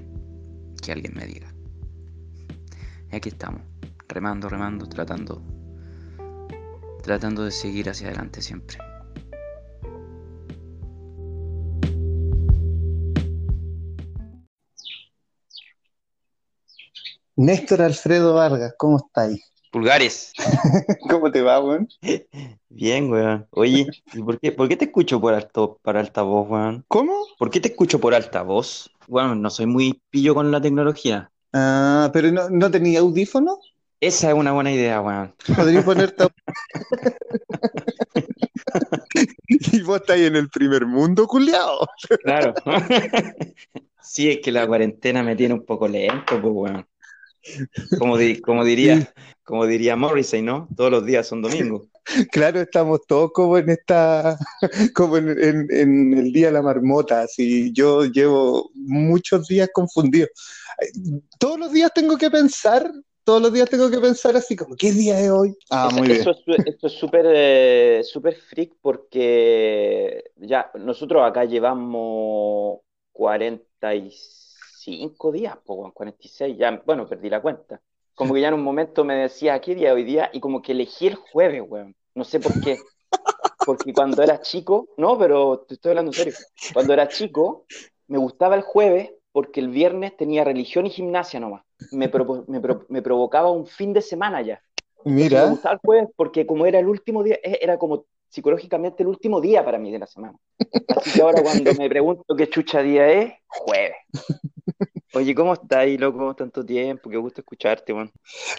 [0.82, 1.48] que alguien me diga.
[3.12, 3.62] Y aquí estamos,
[4.12, 5.42] remando, remando, tratando,
[7.02, 8.78] tratando de seguir hacia adelante siempre.
[17.38, 19.42] Néstor Alfredo Vargas, ¿cómo estáis?
[19.72, 20.34] Pulgares.
[21.10, 21.88] ¿Cómo te va, weón?
[22.70, 23.48] Bien, weón.
[23.52, 26.86] Oye, ¿y por qué, por qué te escucho por alto, por altavoz, weón?
[26.90, 27.26] ¿Cómo?
[27.40, 28.92] ¿Por qué te escucho por altavoz?
[29.08, 31.32] Bueno, no soy muy pillo con la tecnología.
[31.54, 33.60] Ah, pero no, ¿no tenía audífono?
[34.02, 35.34] Esa es una buena idea, weón.
[35.56, 36.26] Podría ponerte.
[39.48, 41.88] y vos estáis en el primer mundo, culiao.
[42.24, 42.54] Claro.
[44.04, 46.86] Sí, es que la cuarentena me tiene un poco lento, pues, weón.
[47.98, 50.68] Como, di- como diría, como diría Morrissey, ¿no?
[50.76, 51.88] Todos los días son domingos.
[52.32, 54.38] Claro, estamos todos como en esta,
[54.96, 60.28] como en, en- en el día de la marmota, así yo llevo muchos días confundido.
[61.40, 62.92] Todos los días tengo que pensar,
[63.24, 65.56] todos los días tengo que pensar así como, ¿qué día es hoy?
[65.70, 66.22] Ah, Eso, muy bien.
[66.22, 66.32] eso
[66.66, 72.80] esto es súper eh, súper freak porque ya nosotros acá llevamos
[73.12, 77.82] 45 días, po, weón, 46, ya, bueno, perdí la cuenta.
[78.16, 80.30] Como que ya en un momento me decía, ¿qué día es hoy día?
[80.34, 81.96] Y como que elegí el jueves, weón.
[82.14, 82.78] No sé por qué.
[83.64, 86.34] Porque cuando era chico, no, pero te estoy hablando en serio.
[86.74, 87.66] Cuando era chico,
[88.08, 91.64] me gustaba el jueves porque el viernes tenía religión y gimnasia nomás.
[91.90, 92.10] Me,
[92.48, 94.62] me, pro- me provocaba un fin de semana ya.
[95.20, 98.06] Entonces me Mira, gustaba el jueves porque como era el último día, e- era como
[98.30, 100.38] psicológicamente el último día para mí de la semana.
[100.90, 103.96] Así que ahora cuando me pregunto qué chucha día es, jueves.
[105.14, 106.34] Oye, ¿cómo estás ahí, loco?
[106.34, 108.10] Tanto tiempo, qué gusto escucharte, weón.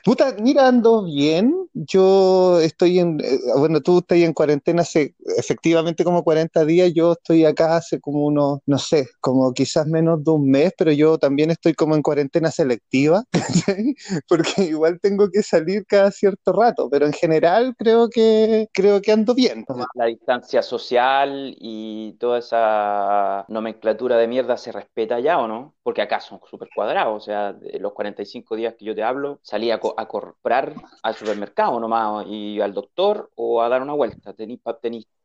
[0.04, 1.66] puta, mira, ando bien.
[1.72, 6.92] Yo estoy en, eh, bueno, tú estás en cuarentena hace efectivamente como 40 días.
[6.94, 10.92] Yo estoy acá hace como unos, no sé, como quizás menos de un mes, pero
[10.92, 13.94] yo también estoy como en cuarentena selectiva, ¿cachai?
[14.28, 19.12] Porque igual tengo que salir cada cierto rato, pero en general creo que, creo que
[19.12, 19.64] ando bien.
[19.94, 25.74] La distancia social y toda esa nomenclatura de mierda se respeta ya, ¿o no?
[25.82, 29.38] Porque acá son súper cuadrados, o sea, de los 45 días que yo te hablo,
[29.42, 33.94] salí a, co- a comprar al supermercado nomás y al doctor o a dar una
[33.94, 34.32] vuelta.
[34.34, 34.60] Tenís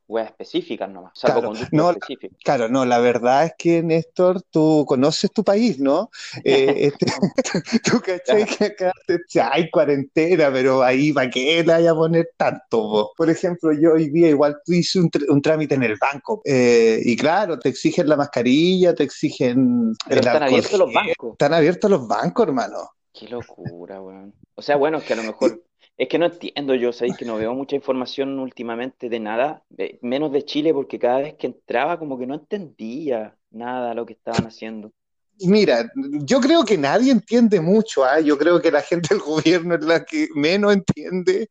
[0.07, 2.37] weas específicas nomás, salvo Claro, no, específicas.
[2.43, 6.09] claro, no, la verdad es que Néstor, tú conoces tu país, ¿no?
[6.43, 7.05] Eh, este,
[7.83, 12.29] tú cachai que acá te- hay cuarentena, pero ahí ¿para qué le vaya a poner
[12.37, 12.81] tanto?
[12.81, 13.09] vos?
[13.17, 16.41] Por ejemplo, yo hoy día igual tú hice un, tr- un trámite en el banco
[16.45, 21.31] eh, y claro, te exigen la mascarilla, te exigen Pero están alcohol abiertos los bancos.
[21.33, 22.77] Están abiertos los bancos, hermano.
[23.13, 24.33] Qué locura, weón.
[24.55, 25.63] O sea, bueno, es que a lo mejor,
[25.97, 29.99] es que no entiendo yo, sabéis que no veo mucha información últimamente de nada, de-
[30.01, 34.13] menos de Chile, porque cada vez que entraba como que no entendía nada lo que
[34.13, 34.91] estaban haciendo.
[35.39, 35.91] Mira,
[36.23, 38.19] yo creo que nadie entiende mucho, ¿ah?
[38.19, 41.47] Yo creo que la gente del gobierno es la que menos entiende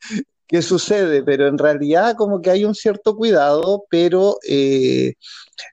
[0.49, 5.15] qué sucede, pero en realidad como que hay un cierto cuidado, pero eh,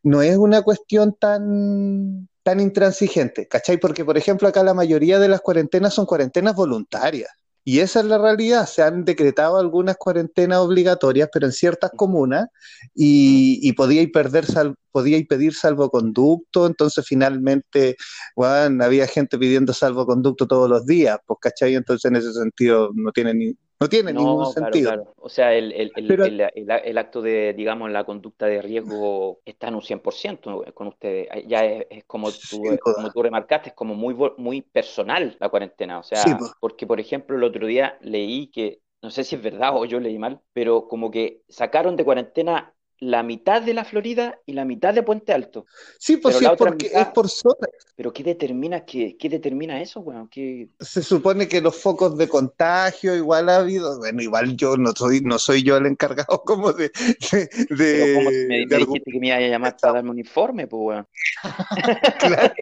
[0.03, 3.77] no es una cuestión tan, tan intransigente, ¿cachai?
[3.77, 7.31] Porque, por ejemplo, acá la mayoría de las cuarentenas son cuarentenas voluntarias.
[7.65, 8.65] Y esa es la realidad.
[8.67, 12.47] Se han decretado algunas cuarentenas obligatorias, pero en ciertas comunas,
[12.93, 17.95] y, y podíais perder sal- podíais pedir salvoconducto, entonces finalmente,
[18.35, 21.75] bueno, había gente pidiendo salvoconducto todos los días, pues, ¿cachai?
[21.75, 23.53] Entonces en ese sentido no tiene ni,
[23.83, 24.81] no tiene ningún No, claro, sentido.
[24.81, 25.13] claro.
[25.17, 29.67] O sea, el, el, el, Pero el, acto de, digamos, la conducta de riesgo está
[29.69, 31.27] en un 100% con ustedes.
[31.47, 32.63] Ya es, es como tú,
[32.93, 35.99] como tú remarcaste, es como muy, muy personal la cuarentena.
[35.99, 36.51] O Sí, sea, pues.
[36.59, 39.99] porque, por ejemplo, el otro día leí que, no sé si es verdad o yo
[39.99, 42.73] leí mal, pero como que sacaron de cuarentena
[43.03, 45.65] la mitad de la Florida y la mitad de Puente Alto.
[45.99, 47.67] Sí, pues sí, es porque es por zona.
[47.95, 50.03] pero ¿qué determina, qué, qué determina eso?
[50.31, 54.93] ¿Qué, Se supone que los focos de contagio igual ha habido, bueno, igual yo no
[54.95, 56.91] soy, no soy yo el encargado como de,
[57.29, 60.81] de, me, de, me dijiste que me iba a llamar para darme un informe, pues,
[60.81, 61.07] weón.
[61.43, 62.55] argumentar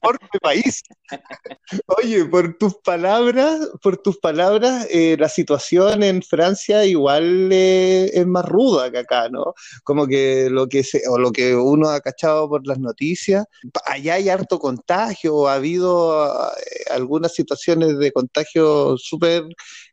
[0.00, 0.82] por mi país.
[1.98, 8.26] Oye, por tus palabras, por tus palabras, eh, la situación en Francia igual eh, es
[8.26, 9.51] más ruda que acá, ¿no?
[9.84, 13.44] Como que lo que se, o lo que uno ha cachado por las noticias,
[13.86, 19.44] allá hay harto contagio, ha habido eh, algunas situaciones de contagio súper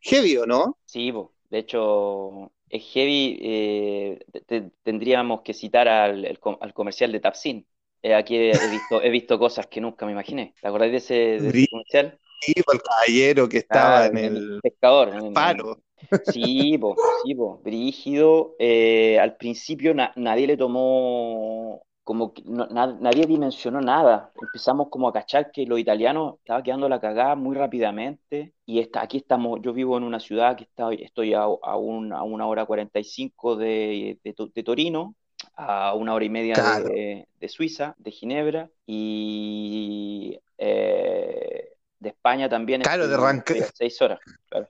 [0.02, 0.76] heavy, ¿o no?
[0.84, 1.12] Sí.
[1.50, 3.38] De hecho, es heavy.
[3.42, 7.66] eh, te- te- tendríamos que citar al, el al comercial de Tapsin.
[8.02, 10.56] Eh, aquí he, he visto, he visto cosas que nunca me imaginé.
[10.60, 12.20] ¿Te acordás de ese, de ese comercial?
[12.40, 15.08] Sí, por el caballero que estaba en el el pescador.
[15.10, 15.80] en- en- paro.
[16.24, 17.60] Sí, po, sí, po.
[17.62, 18.54] Brígido.
[18.58, 24.32] eh, al principio na- nadie le tomó como que no- na- nadie dimensionó nada.
[24.40, 29.02] Empezamos como a cachar que los italianos estaban quedando la cagada muy rápidamente y está,
[29.02, 32.46] aquí estamos, yo vivo en una ciudad que está, estoy a, a, un- a una
[32.46, 35.14] hora 45 de, de, To- de Torino,
[35.54, 36.88] a una hora y media Claro.
[36.88, 41.69] de, de Suiza, de Ginebra y eh,
[42.00, 44.68] de España también Claro, de estoy- Ranca- estoy a seis horas, claro.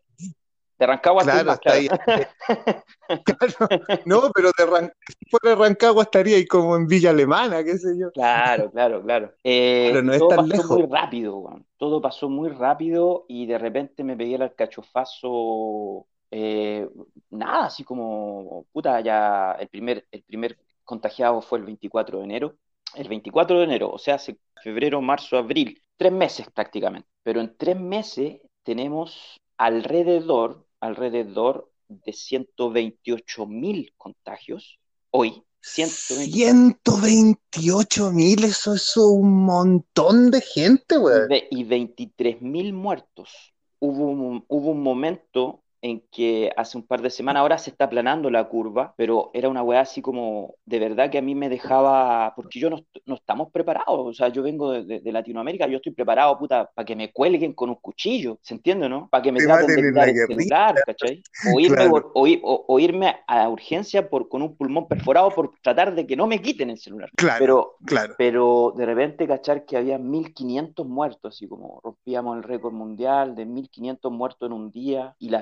[0.78, 1.88] De Rancagua Claro, está ahí.
[3.24, 3.68] claro.
[4.06, 4.92] No, pero de Ran-
[5.30, 8.10] fuera de Rancagua estaría ahí como en Villa Alemana, qué sé yo.
[8.12, 9.32] Claro, claro, claro.
[9.44, 10.78] Eh, Pero no es todo tan pasó lejos.
[10.78, 11.44] muy rápido.
[11.76, 16.88] Todo pasó muy rápido y de repente me pegué el alcachofazo, eh,
[17.30, 22.54] nada, así como, puta, ya el primer, el primer contagiado fue el 24 de enero.
[22.94, 27.08] El 24 de enero, o sea, hace febrero, marzo, abril, tres meses prácticamente.
[27.22, 34.78] Pero en tres meses tenemos alrededor, alrededor de 128 mil contagios.
[35.10, 41.28] Hoy, 128 128 mil, eso es un montón de gente, y weón.
[41.28, 43.52] ve- y 23 mil muertos.
[43.78, 47.84] Hubo un, hubo un momento en que hace un par de semanas, ahora se está
[47.86, 51.48] aplanando la curva, pero era una weá así como, de verdad que a mí me
[51.48, 55.66] dejaba, porque yo no, no estamos preparados, o sea, yo vengo de, de- de Latinoamérica,
[55.66, 59.08] yo estoy preparado, puta, para que me cuelguen con un cuchillo, ¿se entiende, no?
[59.10, 61.22] Para que me Te traten de celular, ¿cachai?
[61.56, 61.90] O irme, Claro.
[61.90, 66.06] por- o, o- o irme a urgencia por, con un pulmón perforado por tratar de
[66.06, 67.10] que no me quiten el celular.
[67.16, 68.14] Claro, Pero claro.
[68.18, 73.46] pero de repente cachar que había 1500 muertos, así como rompíamos el récord mundial de
[73.46, 75.38] 1500 muertos en un día, y la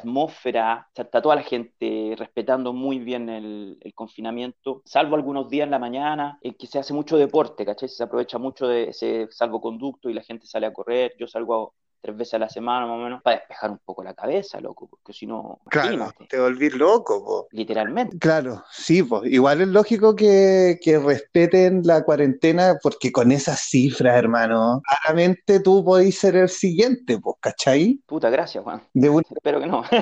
[0.95, 5.79] está toda la gente respetando muy bien el, el confinamiento, salvo algunos días en la
[5.79, 7.89] mañana, en que se hace mucho deporte, ¿cachai?
[7.89, 12.16] Se aprovecha mucho de ese salvoconducto y la gente sale a correr, yo salgo tres
[12.16, 15.12] veces a la semana más o menos, para despejar un poco la cabeza, loco, porque
[15.12, 17.49] si no, Claro, imagínate, te volví loco, po.
[17.53, 18.18] literalmente.
[18.18, 24.16] Claro, sí, pues igual es lógico que, que respeten la cuarentena porque con esas cifras,
[24.16, 28.01] hermano, claramente tú podés ser el siguiente, pues, ¿cachai?
[28.07, 28.82] Puta, gracias, Juan.
[28.94, 29.22] De un...
[29.30, 29.82] Espero que no.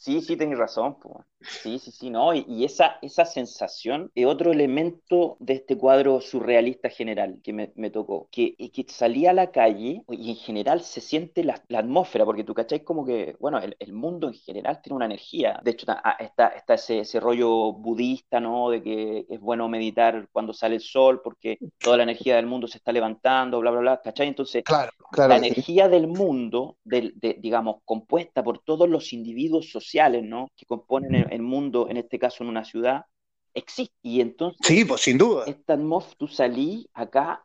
[0.00, 1.24] Sí, sí, tenés razón, po.
[1.40, 2.34] Sí, sí, sí, no.
[2.34, 7.72] Y, y esa, esa sensación es otro elemento de este cuadro surrealista general que me,
[7.76, 8.28] me tocó.
[8.32, 12.24] Que, y que salí a la calle y en general se siente la, la atmósfera,
[12.24, 15.60] porque tú cachai como que, bueno, el, el mundo en general tiene una energía.
[15.62, 18.70] De hecho, ah, está, está ese, ese rollo budista, ¿no?
[18.70, 22.66] De que es bueno meditar cuando sale el sol, porque toda la energía del mundo
[22.66, 24.26] se está levantando, bla, bla, bla, ¿cachai?
[24.28, 25.40] Entonces, Claro, claro la sí.
[25.46, 30.48] energía del mundo, del- de, digamos, compuesta por todos los individuos sociales, ¿no?
[30.56, 33.06] Que componen el, el mundo, en este caso en una ciudad,
[33.54, 33.94] existe.
[34.02, 35.44] Y entonces, Sí, pues sin duda.
[35.46, 37.44] esta atmósfera, tú salí acá,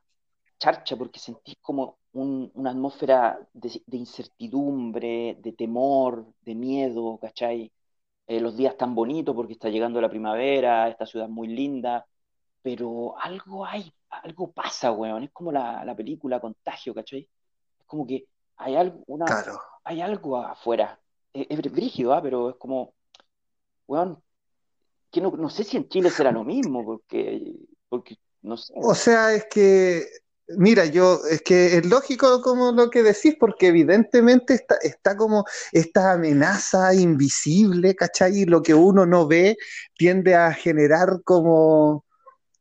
[0.60, 7.72] charcha, porque sentís como un- una atmósfera de, de incertidumbre, de temor, de miedo, ¿cachai?
[8.28, 12.06] Eh, los días tan bonitos porque está llegando la primavera, esta ciudad muy linda,
[12.62, 15.24] pero algo hay, algo pasa, weón.
[15.24, 17.30] Es como la, la película Contagio, ¿cachai?
[17.80, 18.26] Es como que
[18.58, 19.62] hay algo, una, Claro.
[19.84, 21.00] hay algo afuera.
[21.34, 22.22] Es, es brígido, ¿ah?
[22.22, 22.94] Pero es como,
[23.88, 24.22] weón,
[25.12, 27.56] que no, no sé si en Chile será lo mismo, porque,
[27.90, 28.74] porque no sé.
[28.76, 30.08] O sea, es que,
[30.48, 35.46] mira, yo, es que es lógico como lo que decís, porque evidentemente está, está como
[35.72, 38.40] esta amenaza invisible, ¿cachai?
[38.40, 39.58] Y lo que uno no ve
[39.96, 42.03] tiende a generar como,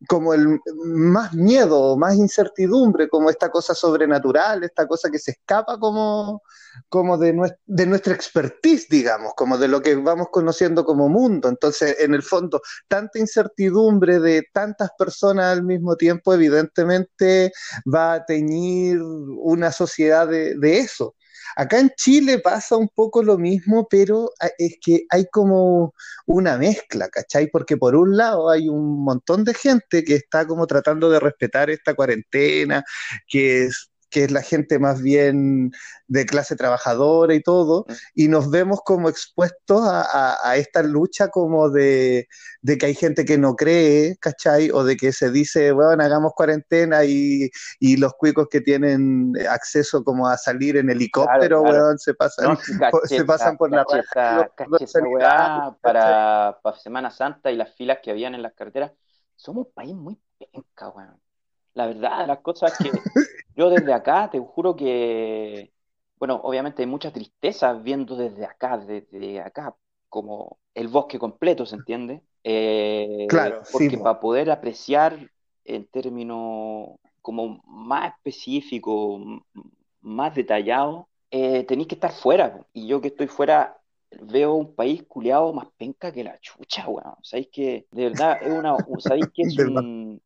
[0.08, 5.78] como el más miedo, más incertidumbre, como esta cosa sobrenatural, esta cosa que se escapa
[5.78, 6.42] como,
[6.88, 7.34] como de,
[7.66, 11.48] de nuestra expertise, digamos, como de lo que vamos conociendo como mundo.
[11.48, 17.52] Entonces, en el fondo, tanta incertidumbre de tantas personas al mismo tiempo, evidentemente
[17.92, 21.14] va a teñir una sociedad de eso.
[21.56, 25.94] Acá en Chile pasa un poco lo mismo, pero a- es que hay como
[26.26, 27.48] una mezcla, ¿cachai?
[27.50, 31.70] Porque por un lado hay un montón de gente que está como tratando de respetar
[31.70, 32.84] esta cuarentena,
[33.28, 35.72] que es, que es la gente más bien
[36.06, 41.28] de clase trabajadora y todo, y nos vemos como expuestos a, a- a esta lucha
[41.28, 42.28] como de,
[42.60, 44.70] de que hay gente que no cree, ¿cachai?
[44.70, 47.48] O de que se dice, bueno, hagamos cuarentena y,
[47.80, 51.78] y los cuicos que tienen acceso como a salir en helicóptero, claro.
[51.78, 52.58] weón, se pasan, No,
[52.90, 53.84] por- se pasan por la
[55.80, 58.92] para Semana Santa y las filas que habían en las carreteras.
[59.36, 61.18] Somos un país muy penca, weón.
[61.74, 62.90] La verdad, las cosas que
[63.56, 65.72] yo desde acá te juro que,
[66.18, 69.74] bueno, obviamente hay mucha tristeza viendo desde acá, desde acá,
[70.08, 72.22] como el bosque completo, ¿se entiende?
[72.44, 74.04] Eh, Claro, porque po.
[74.04, 75.18] para poder apreciar
[75.64, 76.90] en términos
[77.20, 79.20] como más específicos,
[80.00, 82.66] más detallados, eh, tenéis que estar fuera.
[82.72, 83.76] Y yo que estoy fuera
[84.20, 87.14] veo un país culiado más penca que la chucha, weón.
[87.22, 90.20] Sabéis que, de verdad, es una, sabéis que es un,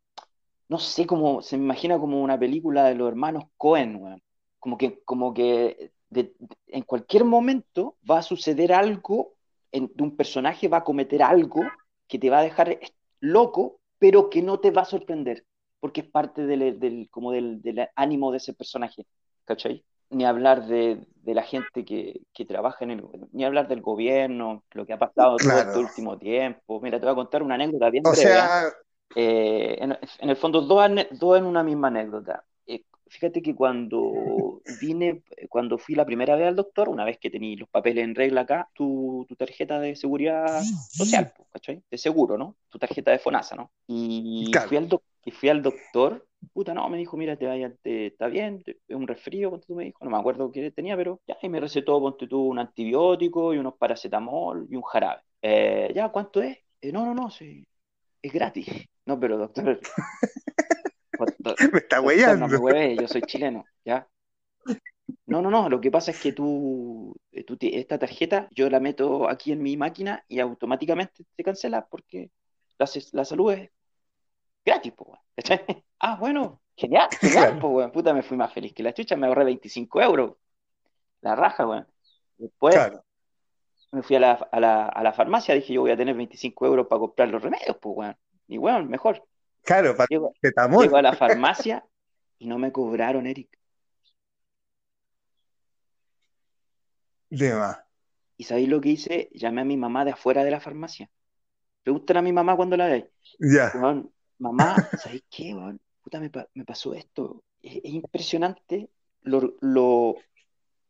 [0.69, 4.23] no sé cómo, se me imagina como una película de los hermanos Cohen, weón.
[4.59, 9.35] Como que, como que de- de- en cualquier momento va a suceder algo,
[9.73, 11.77] en, de un personaje va a cometer algo
[12.09, 12.79] que te va a dejar
[13.21, 15.45] loco, pero que no te va a sorprender,
[15.81, 19.07] porque es parte del, del- como del, del ánimo de ese personaje,
[19.45, 19.85] ¿cachai?
[20.11, 24.65] Ni hablar de, de la gente que, que trabaja en el, ni hablar del gobierno,
[24.73, 25.63] lo que ha pasado todo Claro.
[25.63, 26.81] este último tiempo.
[26.81, 28.53] Mira, te voy a contar una anécdota bien O breve, ¿ah?
[28.53, 28.73] sea,
[29.15, 32.45] Eh, en, en el fondo, dos, dos en una misma anécdota.
[32.67, 37.31] Eh, fíjate que cuando vine, cuando fui la primera vez al doctor, una vez que
[37.31, 41.83] tení los papeles en regla acá, tu, tu tarjeta de seguridad social, ¿cachai?
[41.91, 42.57] De seguro, ¿no?
[42.69, 43.71] Tu tarjeta de FONASA, ¿no?
[43.87, 44.69] Y Claro.
[44.69, 44.89] fui al,
[45.25, 48.79] y fui al doctor, puta, no, me dijo, mira, te vaya, te- está bien, te-
[48.89, 51.49] es un resfrío, ponte tú me dijo, no me acuerdo qué tenía, pero ya, y
[51.49, 55.23] me recetó, ponte tú, un antibiótico y unos paracetamol y un jarabe.
[55.43, 56.59] Eh, ya, ¿cuánto es?
[56.81, 57.67] "Eh, no, no, no, sí,
[58.23, 58.69] es gratis.
[59.07, 59.81] No, pero doctor,
[61.19, 62.59] doctor, me está no me huellando.
[62.59, 64.09] hueve, yo soy chileno, ¿ya?
[65.27, 68.81] No, no, no, lo que pasa es que tú, eh, tú esta tarjeta yo la
[68.81, 72.31] meto aquí en mi máquina y automáticamente te cancela porque
[72.79, 73.71] la, la salud es
[74.65, 75.19] gratis, pues.
[75.99, 77.91] Ah, bueno, genial, genial, pues, weón.
[77.93, 80.37] Puta, me fui más feliz que la chucha, me ahorré 25 euros.
[81.23, 81.87] La raja, weón.
[82.39, 83.05] Después Claro.
[83.93, 86.67] me fui a la, a la, a la farmacia, dije yo voy a tener 25
[86.67, 88.17] euros para comprar los remedios, pues, weón.
[88.49, 89.25] Y weón, mejor.
[89.63, 90.85] Claro, Llego, paracetamol.
[90.85, 91.85] llego a la farmacia
[92.39, 93.59] y no me cobraron, Eric.
[97.31, 97.79] De más.
[98.37, 99.29] ¿Y sabéis lo que hice?
[99.33, 101.11] Llamé a mi mamá de afuera de la farmacia.
[101.83, 103.05] Pregúntale a mi mamá cuando la veáis.
[103.41, 103.73] Ya.
[104.39, 105.57] Mamá, ¿sabéis qué?
[106.03, 107.43] Puta, me, pa- me pasó esto.
[107.63, 108.91] Es, es impresionante
[109.23, 110.17] lo, lo,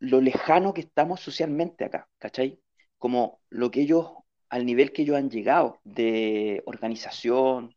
[0.01, 2.61] lo lejano que estamos socialmente acá, ¿cachai?
[2.99, 4.11] Como lo que ellos,
[4.57, 7.75] al nivel que ellos han llegado de organización,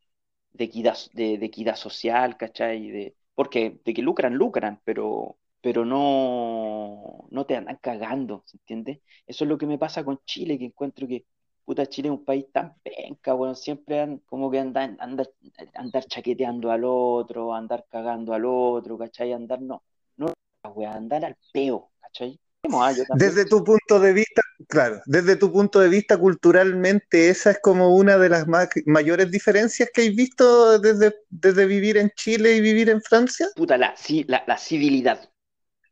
[0.53, 2.89] de equidad, de, de equidad social, ¿cachai?
[2.91, 9.01] De, porque de que lucran, lucran, pero, pero no, no te andan cagando, ¿se entiende?
[9.27, 11.25] Eso es lo que me pasa con Chile, que encuentro que,
[11.65, 15.27] puta, Chile es un país tan penca, weón, siempre han, como que andan, andar,
[15.75, 19.33] andar chaqueteando al otro, andar cagando al otro, ¿cachai?
[19.33, 19.83] Andar, no,
[20.17, 20.33] no,
[20.75, 22.39] weón, andar al peo, ¿cachai?
[22.71, 22.93] Ah.
[23.15, 27.95] Desde tu punto de vista, claro, desde tu punto de vista culturalmente, esa es como
[27.95, 32.61] una de las ma- mayores diferencias que has visto desde, desde vivir en Chile y
[32.61, 33.47] vivir en Francia.
[33.55, 33.95] Puta, la,
[34.27, 35.19] la, la civilidad.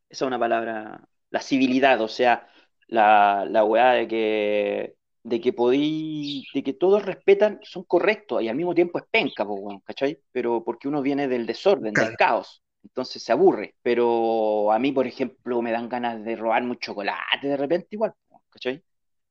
[0.10, 1.02] Esa es una palabra.
[1.30, 2.48] La civilidad, o sea,
[2.88, 8.50] la, la weá de que, de que podí, de que todos respetan, son correctos y
[8.50, 9.46] al mismo tiempo es penca,
[9.86, 10.20] ¿cachai?
[10.32, 12.10] Pero porque uno viene del desorden, Claro.
[12.10, 13.76] del caos, entonces se aburre.
[13.82, 18.14] Pero a mí, por ejemplo, me dan ganas de robarme un chocolate de repente igual,
[18.50, 18.84] ¿cachai?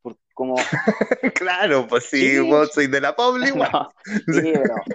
[0.02, 0.74] Por, como,
[1.34, 2.40] Claro, pues sí, Sí.
[2.40, 3.70] vos sois de la Pobla igual.
[3.72, 3.94] no,
[4.28, 4.90] sí, pero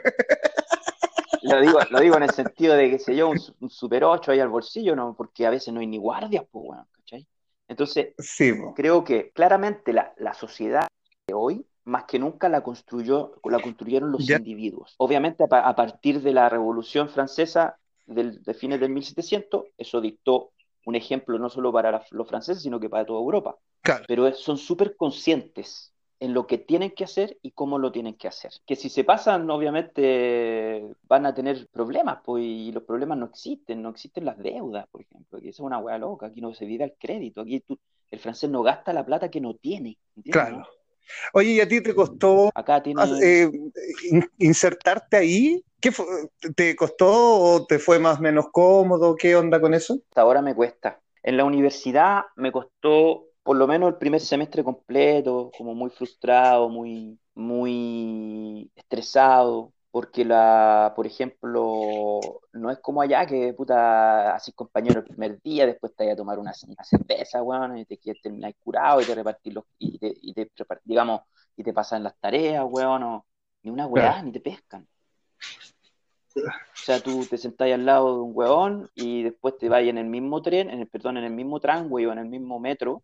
[1.41, 4.31] lo digo, lo digo en el sentido de que se yo, un, un Super 8
[4.31, 5.15] ahí al bolsillo, ¿no?
[5.15, 7.27] Porque a veces no hay ni guardias, pues, weón, ¿cachai?
[7.67, 10.87] Entonces, Sí, creo que claramente la, la sociedad
[11.27, 14.37] de hoy, más que nunca, la construyó, la construyeron los Ya.
[14.37, 14.95] individuos.
[14.99, 17.79] Obviamente, a, a partir de la Revolución Francesa
[18.13, 20.51] del, de fines del 1700, eso dictó
[20.85, 23.57] un ejemplo no solo para la- los franceses, sino que para toda Europa.
[23.81, 24.05] Claro.
[24.07, 28.13] Pero es- son súper conscientes en lo que tienen que hacer y cómo lo tienen
[28.15, 28.51] que hacer.
[28.67, 33.81] Que si se pasan, obviamente van a tener problemas, pues, y los problemas no existen,
[33.81, 36.65] no existen las deudas, por ejemplo, que esa es una hueá loca, aquí no se
[36.65, 37.77] vive al crédito, aquí tú,
[38.11, 40.67] el francés no gasta la plata que no tiene, ¿entiendes, Claro.
[41.33, 43.49] Oye, ¿y a ti te costó Acá tiene, eh,
[44.11, 45.63] in- insertarte ahí?
[45.81, 46.05] ¿Qué fue?
[46.55, 49.15] ¿Te costó o te fue más o menos cómodo?
[49.15, 49.99] ¿Qué onda con eso?
[50.09, 51.01] hasta ahora me cuesta.
[51.23, 56.69] En la universidad me costó por lo menos el primer semestre completo, como muy frustrado,
[56.69, 64.99] muy, muy estresado, porque la, por ejemplo, no es como allá que puta haces compañero
[64.99, 68.21] el primer día, después te vas a tomar una, una cerveza, weón, y te quieres
[68.21, 70.49] terminar curado y te repartir los, y te, y te
[70.83, 71.21] digamos,
[71.55, 73.25] y te pasan las tareas, weón, o-
[73.63, 74.23] ni una weá, Claro.
[74.23, 74.87] ni te pescan.
[76.35, 79.97] O sea, tú te sentás al lado de un huevón y después te vas en
[79.97, 83.03] el mismo tren, en el, perdón, en el mismo tramway o en el mismo metro,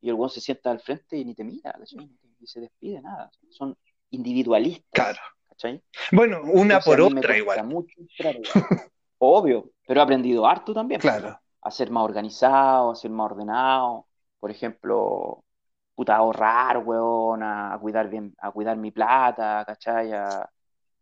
[0.00, 2.10] y el huevón se sienta al frente y ni te mira, ¿cachai?
[2.38, 3.30] Ni se despide, nada.
[3.50, 3.76] Son
[4.10, 5.18] individualistas, Claro.
[5.48, 5.82] ¿cachai?
[6.12, 7.64] Bueno, una Entonces, por otra igual.
[7.66, 8.42] mucho weón.
[9.18, 11.38] Obvio, pero he aprendido harto también, Claro.
[11.62, 14.06] a ser más organizado, a ser más ordenado,
[14.38, 15.44] por ejemplo,
[15.94, 20.12] puta, a ahorrar, weón, a, cuidar bien, a cuidar mi plata, ¿cachai?
[20.12, 20.48] A-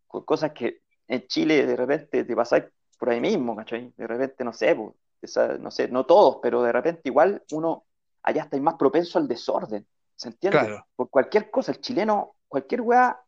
[0.07, 2.65] co- cosas que en Chile de repente te pasáis
[2.97, 3.93] por ahí mismo, ¿cachai?
[3.97, 7.85] De repente, no sé, pues, esa- no sé, no todos, pero de repente igual uno
[8.23, 9.85] allá está más propenso al desorden.
[10.15, 10.59] ¿Se entiende?
[10.59, 10.87] Claro.
[10.95, 13.21] Por cualquier cosa, el chileno, cualquier weá,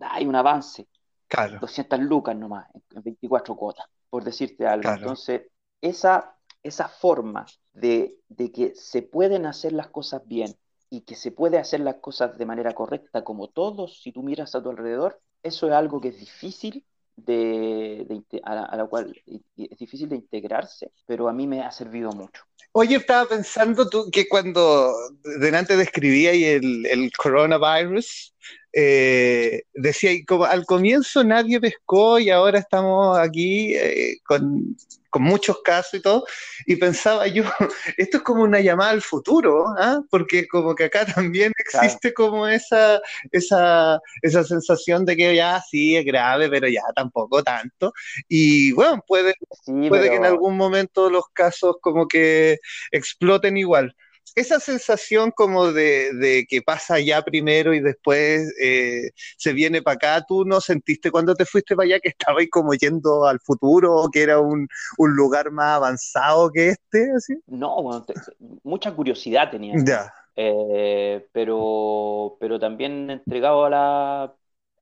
[0.00, 0.88] hay un avance.
[1.28, 1.58] Claro.
[1.60, 4.82] 200 lucas nomás, en 24 cuotas, por decirte algo.
[4.82, 4.98] Claro.
[4.98, 5.42] Entonces,
[5.80, 10.54] esa, esa forma de, de que se pueden hacer las cosas bien
[10.90, 14.54] y que se puede hacer las cosas de manera correcta, como todos, si tú miras
[14.54, 16.86] a tu alrededor, eso es algo que es difícil
[17.16, 18.06] de,
[18.42, 19.14] a, la, a cual
[19.56, 22.42] es difícil de integrarse, pero a mí me ha servido mucho.
[22.72, 24.92] Oye, estaba pensando tú que cuando
[25.38, 28.34] delante describía el, el coronavirus,
[28.74, 34.76] eh, decía y como al comienzo nadie pescó y ahora estamos aquí eh, con,
[35.10, 36.24] con muchos casos y todo,
[36.66, 37.44] y pensaba yo,
[37.96, 40.00] esto es como una llamada al futuro, ¿ah?
[40.10, 41.86] Porque como que acá también Claro.
[41.86, 43.00] existe como esa,
[43.30, 47.92] esa, esa sensación de que ya sí es grave, pero ya tampoco tanto,
[48.28, 52.58] y bueno, puede Sí, puede que en algún momento los casos como que
[52.90, 53.94] exploten igual.
[54.34, 59.94] Esa sensación como de, de que pasa allá primero y después eh, se viene para
[59.96, 63.40] acá, ¿tú no sentiste cuando te fuiste para allá que estaba ahí como yendo al
[63.40, 64.66] futuro o que era un,
[64.98, 67.12] un lugar más avanzado que este?
[67.16, 67.34] Así?
[67.46, 68.14] no, bueno, te-
[68.62, 69.86] mucha curiosidad tenía.
[69.86, 74.36] Ya, Eh, pero, pero también entregado a la,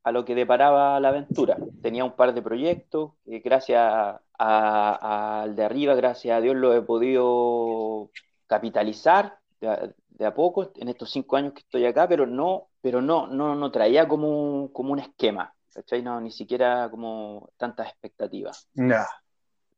[0.05, 1.59] a lo que deparaba la aventura.
[1.82, 6.82] Tenía un par de proyectos que gracias al de arriba, gracias a Dios, lo he
[6.82, 8.11] podido
[8.55, 12.68] capitalizar de a, de a poco en estos cinco años que estoy acá, pero no,
[12.80, 16.03] pero no, no, no traía como, como un esquema, ¿cachai?
[16.03, 18.68] No, ni siquiera como tantas expectativas.
[18.76, 19.07] ya,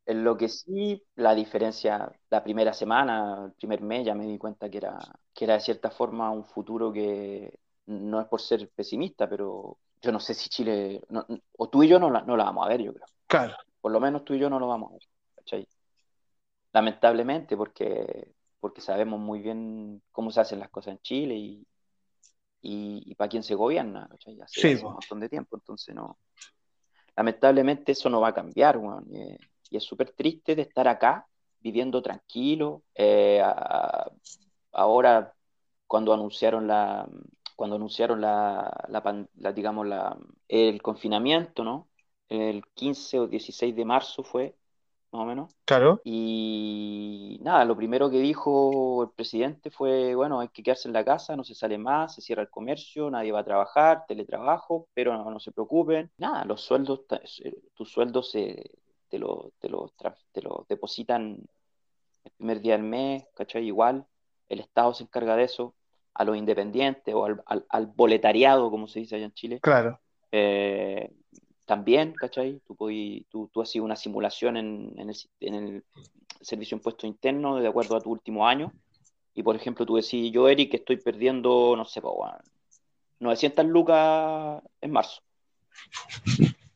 [0.06, 4.36] En lo que sí, la diferencia, la primera semana, el primer mes, ya me di
[4.38, 4.98] cuenta que era,
[5.32, 10.12] que era de cierta forma un futuro que no es por ser pesimista, pero yo
[10.12, 12.68] no sé si Chile, no- o tú y yo no la, no la vamos a
[12.68, 13.06] ver, yo creo.
[13.26, 15.02] claro, Por lo menos tú y yo no lo vamos a ver,
[15.36, 15.68] ¿cachai?
[16.72, 18.34] Lamentablemente, porque,
[18.64, 21.66] porque sabemos muy bien cómo se hacen las cosas en Chile y,
[22.62, 24.40] y, y para quién se gobierna, ¿cachai?
[24.40, 26.18] Hace, Sí, hace un montón de tiempo, entonces no.
[27.16, 29.36] Lamentablemente eso no va a cambiar, weón, y,
[29.70, 31.28] y es súper triste de estar acá,
[31.60, 32.84] viviendo tranquilo.
[32.94, 34.10] eh, a-
[34.72, 35.34] ahora,
[35.86, 37.08] cuando anunciaron la,
[37.56, 40.16] cuando anunciaron la, la la, digamos, la,
[40.48, 41.88] el confinamiento, ¿no?
[42.28, 44.56] El 15 o 16 de marzo fue,
[45.14, 45.50] más o menos.
[45.64, 50.94] claro, Y nada, lo primero que dijo el presidente fue, bueno, hay que quedarse en
[50.94, 54.88] la casa, no se sale más, se cierra el comercio, nadie va a trabajar, teletrabajo,
[54.94, 56.10] pero no, no se preocupen.
[56.18, 57.02] Nada, los sueldos,
[57.44, 58.70] eh, tus sueldos se,
[59.08, 61.38] te lo, te lo, tra- te lo depositan
[62.24, 63.64] el primer día del mes, ¿cachai?
[63.66, 64.06] Igual,
[64.48, 65.74] el Estado se encarga de eso,
[66.14, 69.62] a los independientes o al, al, al boletariado, como se dice allá en Chile.
[69.62, 70.00] claro,
[70.32, 71.10] Eh,
[71.64, 72.60] también, ¿cachai?
[72.66, 75.84] Tú, podí- tú, tú has una simulación en, en el, en el
[76.40, 78.72] servicio de impuesto interno de acuerdo a tu último año.
[79.34, 82.36] Y por ejemplo, tú decís, yo, Eric, estoy perdiendo, no sé, po, weón,
[83.20, 85.22] 900 lucas en marzo.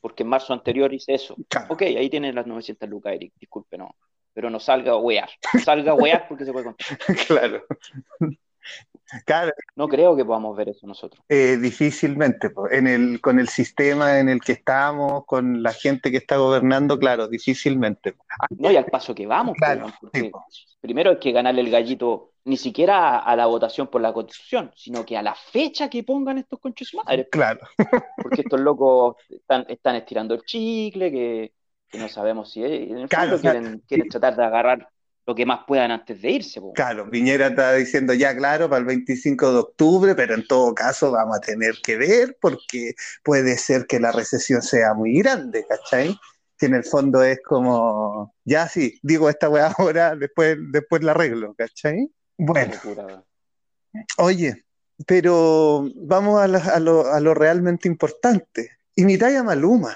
[0.01, 1.37] Porque en marzo anterior hice eso.
[1.49, 1.75] claro.
[1.75, 3.95] Ok, ahí tienes las 900 lucas, Eric, disculpe, no.
[4.33, 5.29] Pero no salga a wear.
[5.55, 6.87] No salga a wear porque se puede contar.
[7.27, 7.65] claro.
[9.25, 11.25] Claro, No creo que podamos ver eso nosotros.
[11.29, 12.51] eh, difícilmente.
[12.71, 16.99] En el, con el sistema en el que estamos, con la gente que está gobernando,
[16.99, 18.15] claro, difícilmente.
[18.51, 19.87] No, y al paso que vamos, Claro,
[20.81, 24.71] primero hay que ganarle el gallito ni siquiera a, a la votación por la constitución,
[24.75, 27.61] sino que a la fecha que pongan estos conchos madres, Claro,
[28.21, 31.53] porque estos locos están, están estirando el chicle, que,
[31.89, 33.61] que no sabemos si es- en el Claro, fondo claro.
[33.61, 34.89] quieren, quieren tratar de agarrar
[35.29, 36.73] lo que más puedan antes de irse, po.
[36.73, 37.11] claro.
[37.11, 41.37] Piñera está diciendo ya, claro, para el 25 de octubre, pero en todo caso vamos
[41.37, 46.19] a tener que ver porque puede ser que la recesión sea muy grande, ¿cachai?
[46.57, 51.11] Que en el fondo es como, ya sí, digo esta weá ahora, después, después la
[51.13, 52.09] arreglo, ¿cachai?
[52.39, 52.73] Bueno,
[54.17, 54.65] oye,
[55.07, 58.71] pero vamos a, la- a lo, a lo realmente importante.
[58.97, 59.95] Imitáis a Maluma.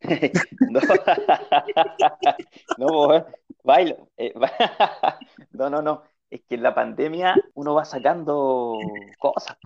[0.70, 0.80] No,
[2.78, 3.26] no,
[3.64, 3.96] Baila.
[4.16, 4.32] eh,
[5.52, 6.02] No, no, no.
[6.30, 8.78] Es que en la pandemia uno va sacando
[9.18, 9.56] cosas.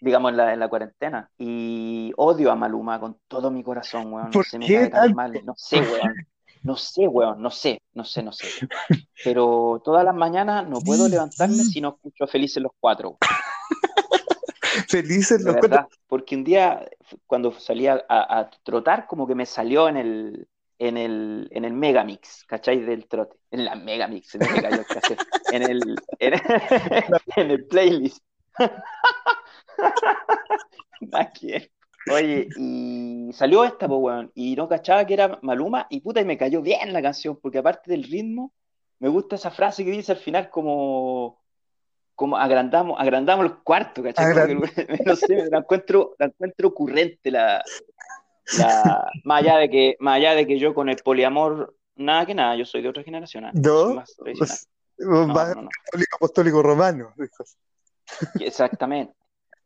[0.00, 1.30] Digamos en la, en la cuarentena.
[1.38, 4.30] Y odio a Maluma con todo mi corazón, weón.
[4.32, 5.14] No ¿Por sé, me qué cae tan tanto?
[5.14, 5.40] mal.
[5.44, 6.14] No sé, weón.
[6.62, 7.40] No sé, weón.
[7.40, 8.48] No sé, no sé, no sé.
[9.24, 13.18] Pero todas las mañanas no puedo levantarme si no escucho Felices los Cuatro.
[14.88, 15.88] Felices los cuatro.
[16.06, 16.86] porque un día
[17.26, 20.48] cuando salía a, a trotar, como que me salió en el,
[20.78, 22.80] en el, en el Megamix, ¿cachai?
[22.80, 23.36] Del trote.
[23.50, 25.22] En la Megamix, me cayó el cassette.
[25.52, 26.34] En el, en,
[27.36, 28.22] en el playlist.
[32.12, 36.24] Oye, y salió esta, pues, weón, y no cachaba que era Maluma, y puta, y
[36.24, 38.52] me cayó bien la canción, porque aparte del ritmo,
[39.00, 41.42] me gusta esa frase que dice al final como,
[42.14, 44.54] como agrandamos, agrandamos el cuarto, ¿cachai?
[45.04, 47.62] No sé, la encuentro, la encuentro ocurrente la,
[48.58, 52.34] la, más allá de que, más allá de que yo con el poliamor, nada que
[52.34, 53.44] nada, yo soy de otra generación.
[53.54, 53.94] ¿No?
[53.94, 54.48] Más tradicional.
[54.48, 54.68] Pues,
[54.98, 55.68] No, más no, no.
[55.84, 57.14] católico apostólico romano.
[58.40, 59.14] Exactamente.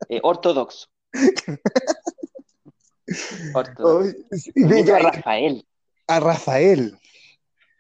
[0.09, 0.87] Eh, ortodoxo.
[3.55, 4.15] Ortodoxo.
[4.55, 5.67] Yo a Rafael.
[6.07, 6.97] a Rafael.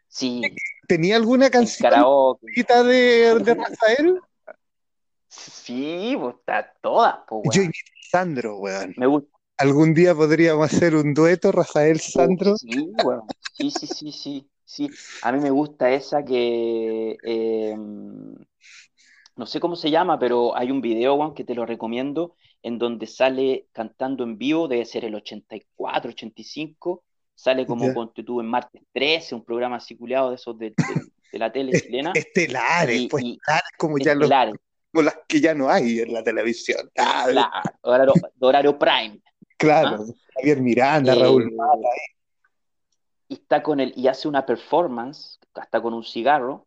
[0.09, 0.43] Sí,
[0.89, 1.93] ¿Tenía alguna canción
[2.43, 4.21] de, de Rafael?
[5.29, 7.65] Sí, pues está toda, pues, Yo weón.
[7.67, 8.95] imito a Sandro, weón.
[8.97, 9.31] Me gusta.
[9.61, 12.57] Algún día podríamos hacer un dueto, Rafael Sandro.
[12.57, 13.23] Sí, weón.
[13.53, 14.91] Sí, sí, sí, sí, sí.
[15.23, 17.77] A mí me gusta esa que eh,
[19.37, 22.79] no sé cómo se llama, pero hay un video, weón, que te lo recomiendo, en
[22.79, 27.05] donde sale cantando en vivo, debe ser el 84, 85,
[27.35, 30.77] sale como ponte tú en martes 13, un programa así de esos de, de-
[31.33, 32.13] de la tele chilena.
[32.15, 33.39] Estelares, Y- pues y-
[33.79, 34.55] como ya los, Estelares,
[34.91, 36.91] como las que ya no hay en la televisión.
[36.99, 39.21] Ah, claro, horario, horario prime.
[39.61, 40.05] Claro,
[40.35, 41.89] Javier Miranda, Eh, Raúl Mata.
[43.29, 46.67] y está con el, y hace una performance, hasta con un cigarro,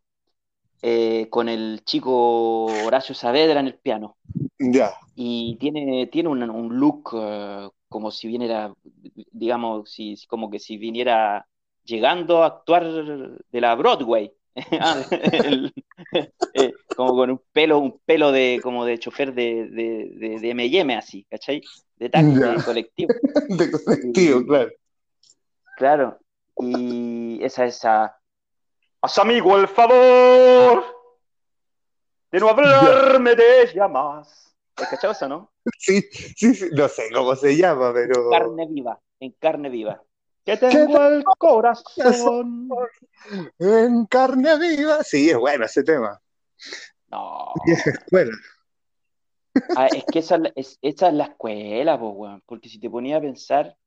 [0.82, 4.18] eh, con el chico Horacio Saavedra en el piano.
[4.60, 8.74] Ya, Y tiene, tiene un, un look eh, como si viniera,
[9.32, 11.46] digamos, si- como que si viniera
[11.84, 14.32] llegando a actuar de la Broadway.
[14.80, 15.74] Ah, el-
[16.54, 20.50] eh, como con un pelo, un pelo de, como de chofer de, de, de, de
[20.52, 21.62] M&M así, ¿cachai?
[21.96, 22.52] De taxi, Ya.
[22.52, 23.14] de colectivo.
[23.50, 24.72] de colectivo, claro.
[25.78, 26.20] Claro.
[26.60, 28.16] Y esa, esa.
[29.02, 30.86] Haz amigo el favor
[32.32, 34.56] de no hablarme de ella más.
[34.76, 35.52] ¿Has cachado eso, no?
[35.78, 38.30] Sí, sí, sí, no sé cómo se llama, pero.
[38.30, 40.02] Carne viva, en carne viva.
[40.46, 42.70] Que tengo el corazón.
[43.60, 45.04] En carne viva.
[45.04, 46.20] Sí, es bueno ese tema.
[47.10, 47.54] No.
[47.66, 48.32] Vieja escuela.
[49.78, 52.42] Ah, es que esa, es la- es, esa es la escuela, po, weón.
[52.46, 53.78] Porque si te ponía a pensar,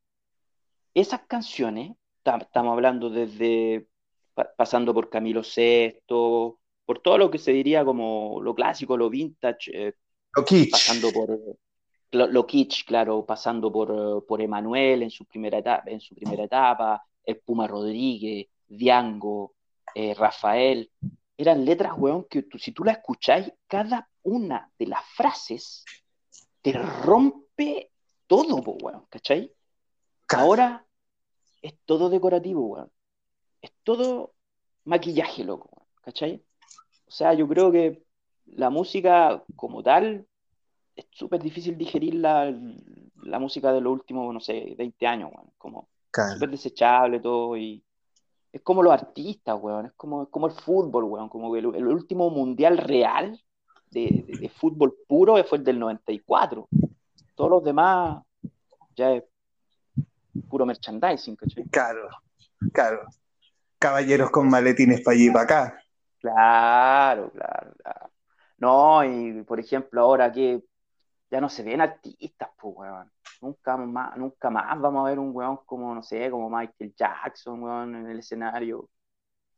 [0.95, 1.93] esas canciones,
[2.23, 3.87] ta- estamos hablando desde
[4.33, 9.11] pa- pasando por Camilo Sesto, por todo lo que se diría como lo clásico, lo
[9.11, 9.95] vintage, eh,
[10.37, 10.71] Lo kitsch.
[10.71, 11.57] pasando por eh,
[12.13, 16.15] lo, lo kitsch, claro, pasando por, eh, por Emanuel en su primera etapa, en su
[16.15, 19.55] primera etapa, el Puma Rodríguez, Diango,
[19.95, 20.91] eh, Rafael,
[21.37, 25.85] eran letras, weón, que tú- si tú las escucháis, cada una de las frases
[26.63, 27.91] te rompe
[28.27, 29.53] todo, po, weón, ¿cachai?
[30.35, 30.85] Ahora
[31.63, 32.91] es todo decorativo, weón.
[33.61, 34.35] Es todo
[34.85, 36.43] maquillaje, loco, weón, ¿cachai?
[37.07, 38.03] O sea, yo creo que
[38.47, 40.27] la música como tal
[40.97, 42.53] es súper difícil digerir la,
[43.22, 45.51] la música de los últimos, no sé, 20 años, weón.
[45.59, 46.32] Como Claro.
[46.32, 47.84] súper desechable todo y
[48.53, 49.86] es como los artistas, weón.
[49.86, 51.28] Es como, es como el fútbol, weón.
[51.28, 53.38] Como que el, el último mundial real
[53.90, 56.66] de, de- de fútbol puro fue el del 94.
[57.34, 58.22] Todos los demás
[58.97, 59.24] ya es
[60.49, 61.64] puro merchandising, ¿cachai?
[61.64, 62.09] Claro,
[62.72, 63.01] claro.
[63.78, 65.78] Caballeros con maletines para allí y para acá.
[66.20, 68.11] Claro, claro, claro.
[68.59, 70.62] No, y por ejemplo, ahora que
[71.31, 73.11] ya no se ven artistas, pues, weón.
[73.43, 77.62] Nunca más, nunca más vamos a ver un weón como, no sé, como Michael Jackson,
[77.62, 78.89] weón, en el escenario.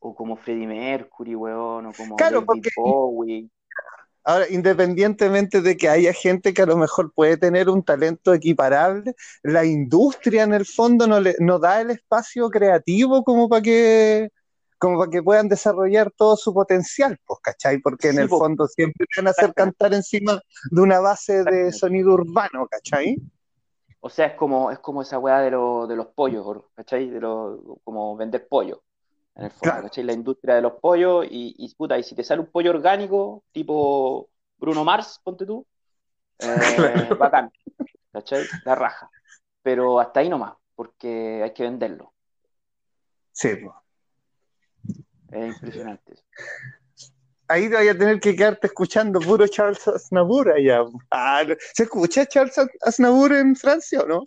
[0.00, 3.50] O como Freddie Mercury, weón, o como Claro, David porque- Bowie.
[4.24, 9.14] Ahora, independientemente de que haya gente que a lo mejor puede tener un talento equiparable,
[9.42, 14.30] la industria en el fondo no, le, no da el espacio creativo como para que,
[14.78, 17.80] como para que puedan desarrollar todo su potencial, pues, ¿cachai?
[17.80, 18.38] Porque en Sí, el po.
[18.38, 23.16] fondo siempre van a hacer cantar encima de una base de sonido urbano, ¿cachai?
[24.00, 27.10] O sea, es como, es como esa weá de, lo- de los pollos, ¿cachai?
[27.10, 28.84] De lo, como vender pollo,
[29.34, 29.84] en el fondo, Claro.
[29.84, 30.04] ¿cachai?
[30.04, 33.44] La industria de los pollos y, y, puta, y si te sale un pollo orgánico,
[33.52, 35.66] tipo Bruno Mars, ponte tú,
[36.40, 37.52] eh, bacán,
[38.12, 38.50] ¿cachai?
[38.64, 39.10] La raja.
[39.62, 42.14] Pero hasta ahí nomás, porque hay que venderlo.
[43.32, 43.72] Sí, pues.
[45.32, 46.14] Es impresionante.
[47.48, 50.84] Ahí voy a tener que quedarte escuchando puro Charles Aznavour allá.
[51.10, 51.42] Ah.
[51.74, 54.24] ¿Se escucha Charles Aznavour en Francia o no?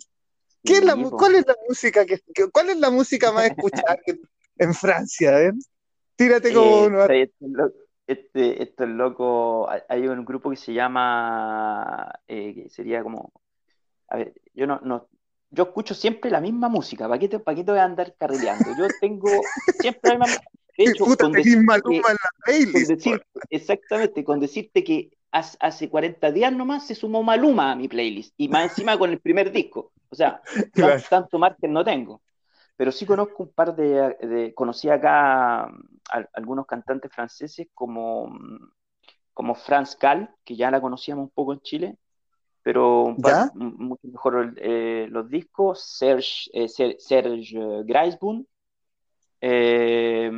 [0.64, 0.96] ¿Qué es la.
[1.10, 2.20] ¿Cuál es la música que,
[2.52, 3.96] cuál es la música más escuchada
[4.58, 5.40] en Francia?
[5.40, 5.52] eh?
[6.16, 7.02] Tírate como Eh, uno.
[7.04, 9.70] este, este este- esto es loco.
[9.70, 13.32] Hay- Hay un grupo que se llama, eh, que sería como,
[14.08, 15.08] a ver, yo no, no,
[15.50, 17.06] yo escucho siempre la misma música.
[17.08, 18.64] ¿Para qué te, para qué te voy a andar carrileando?
[18.76, 19.42] Yo tengo
[19.80, 20.42] siempre la misma.
[20.78, 22.90] De hecho, Puta, con Maluma que- en la con playlist.
[22.90, 27.88] decir- exactamente, con decirte que hace, hace 40 días nomás se sumó Maluma a mi
[27.88, 29.92] playlist y más encima con el primer disco.
[30.08, 30.40] O sea,
[30.74, 31.02] Claro.
[31.08, 32.22] tanto margen no tengo.
[32.76, 38.28] Pero sí conozco un par de, de- conocí acá mm, a- algunos cantantes franceses como
[38.28, 38.70] mm,
[39.34, 41.96] como Franz Gall, que ya la conocíamos un poco en Chile,
[42.62, 48.44] pero un par- mucho mejor eh, los discos, Serge, eh, Ser- Serge Gainsbourg,
[49.40, 50.30] eh,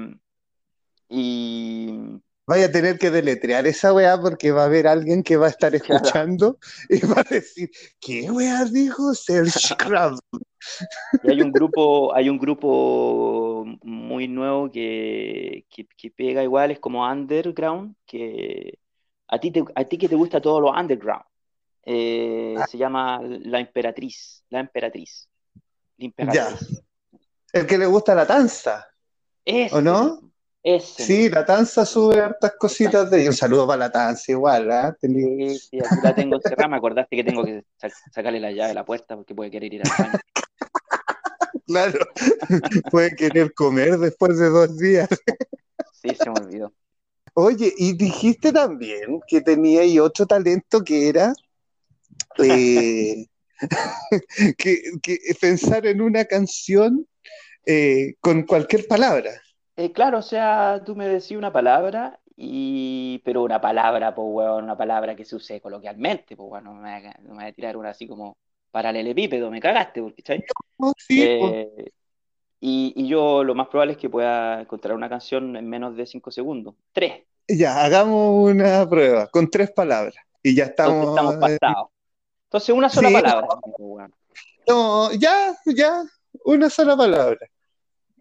[1.15, 5.47] y Vaya a tener que deletrear esa weá porque va a haber alguien que va
[5.47, 5.95] a estar Claro.
[5.95, 6.59] escuchando
[6.91, 10.19] y va a decir, ¿qué weá dijo Serge Crab?
[11.23, 16.81] Y hay un grupo, hay un grupo muy nuevo que, que, que pega igual, es
[16.81, 18.79] como underground, que
[19.29, 21.25] a ti, te, a ti que te gusta todo lo underground.
[21.83, 25.29] Eh, se llama La Emperatriz, La Emperatriz.
[25.99, 26.49] La Ya.
[27.53, 28.87] El que le gusta la tanza,
[29.45, 30.34] Ese ¿o no?
[30.81, 33.25] Sí, la tanza sube hartas cositas de...
[33.25, 34.97] y Un saludo para la tanza igual, ¿ah?
[34.99, 38.51] Tenía- Sí, sí, aquí la tengo encerrada, me acordaste que tengo que sa- sacarle la
[38.51, 40.19] llave de la puerta porque puede querer ir al baño.
[41.67, 41.99] Claro,
[42.91, 45.09] puede querer comer después de dos días.
[45.93, 46.73] Sí, se me olvidó.
[47.35, 51.35] Oye, y dijiste también que tenía ahí otro talento que era
[52.39, 53.27] eh,
[54.59, 57.07] que, que pensar en una canción
[57.67, 59.31] eh, con cualquier palabra.
[59.77, 63.21] Eh, claro, o sea, tú me decís una palabra, y...
[63.25, 66.81] pero una palabra, pues, weón, una palabra que se use coloquialmente, pues, weón, no me
[67.01, 68.37] voy a, no me voy a tirar una así como
[68.71, 70.45] paralelepípedo, me cagaste, porque, ¿cachai?
[70.79, 70.93] ¿no?
[70.97, 71.91] Sí, pues, Eh,
[72.61, 76.07] y, y yo lo más probable es que pueda encontrar una canción en menos de
[76.07, 76.75] cinco segundos.
[76.93, 77.25] Tres.
[77.49, 81.09] ya, hagamos una prueba con tres palabras y ya Entonces estamos.
[81.09, 81.91] estamos eh, pasados.
[82.45, 83.15] Entonces, una sola Sí.
[83.15, 83.49] palabra.
[83.79, 84.15] weón.
[84.69, 86.03] no, ya, ya,
[86.45, 87.47] una sola palabra.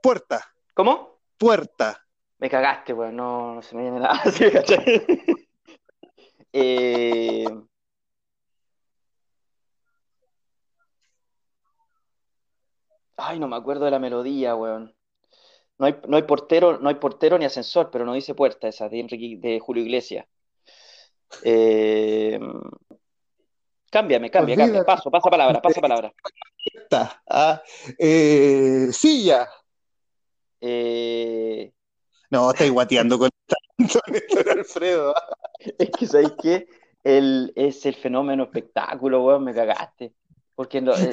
[0.02, 0.44] Puerta,
[0.74, 1.13] ¿Cómo?
[1.44, 2.06] Puerta.
[2.38, 5.06] Me cagaste, weón, no, no se me viene nada así, ¿cachai?
[6.54, 7.46] Eh,
[13.16, 14.96] Ay, no me acuerdo de la melodía, weón.
[15.78, 18.90] No hay, no hay portero, no hay portero ni ascensor, pero no dice puerta esa
[18.90, 20.26] de Enrique, de Julio Iglesias.
[21.44, 22.40] Eh,
[23.94, 24.84] Cámbiame, cambia, cambia.
[24.84, 26.12] Paso, pasa palabra, pasa palabra.
[26.74, 27.22] Puerta.
[27.30, 27.62] Ah,
[28.00, 29.48] eh, silla.
[30.66, 31.74] Eh,
[32.30, 33.30] No, estáis guateando con
[34.08, 35.14] Néstor Alfredo.
[35.78, 36.68] Es que, ¿sabes qué?
[37.04, 40.14] El, es el fenómeno espectáculo, weón, me cagaste.
[40.56, 41.10] Porque no, eh,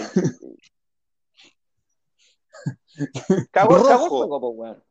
[3.50, 4.26] cagó, Rojo.
[4.50, 4.82] weón.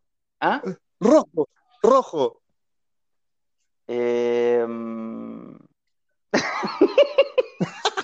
[0.42, 0.62] ¿Ah?
[1.00, 1.48] Rojo,
[1.82, 2.42] rojo.
[3.88, 5.56] Eh, mm,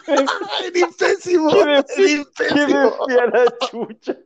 [0.07, 2.27] Eres pésimo, ¿Qué me eres que me pésimo.
[2.27, 4.17] fui a la chucha, me fui a la chucha.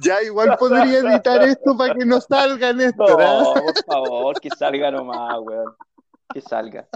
[0.00, 3.20] Ya igual podría editar esto para que no salga Néstor.
[3.20, 5.74] No, por favor, que salga nomás, weón.
[6.32, 6.86] Que salga.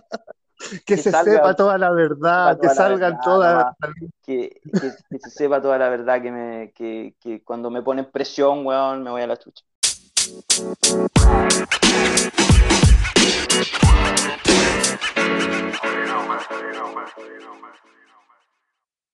[0.84, 3.66] Que que se salga- sepa toda la verdad, que salgan verdad, todas.
[4.24, 8.06] Que, que, que se sepa toda la verdad que me, que, que cuando me ponen
[8.10, 9.64] presión, weón, me voy a la chucha.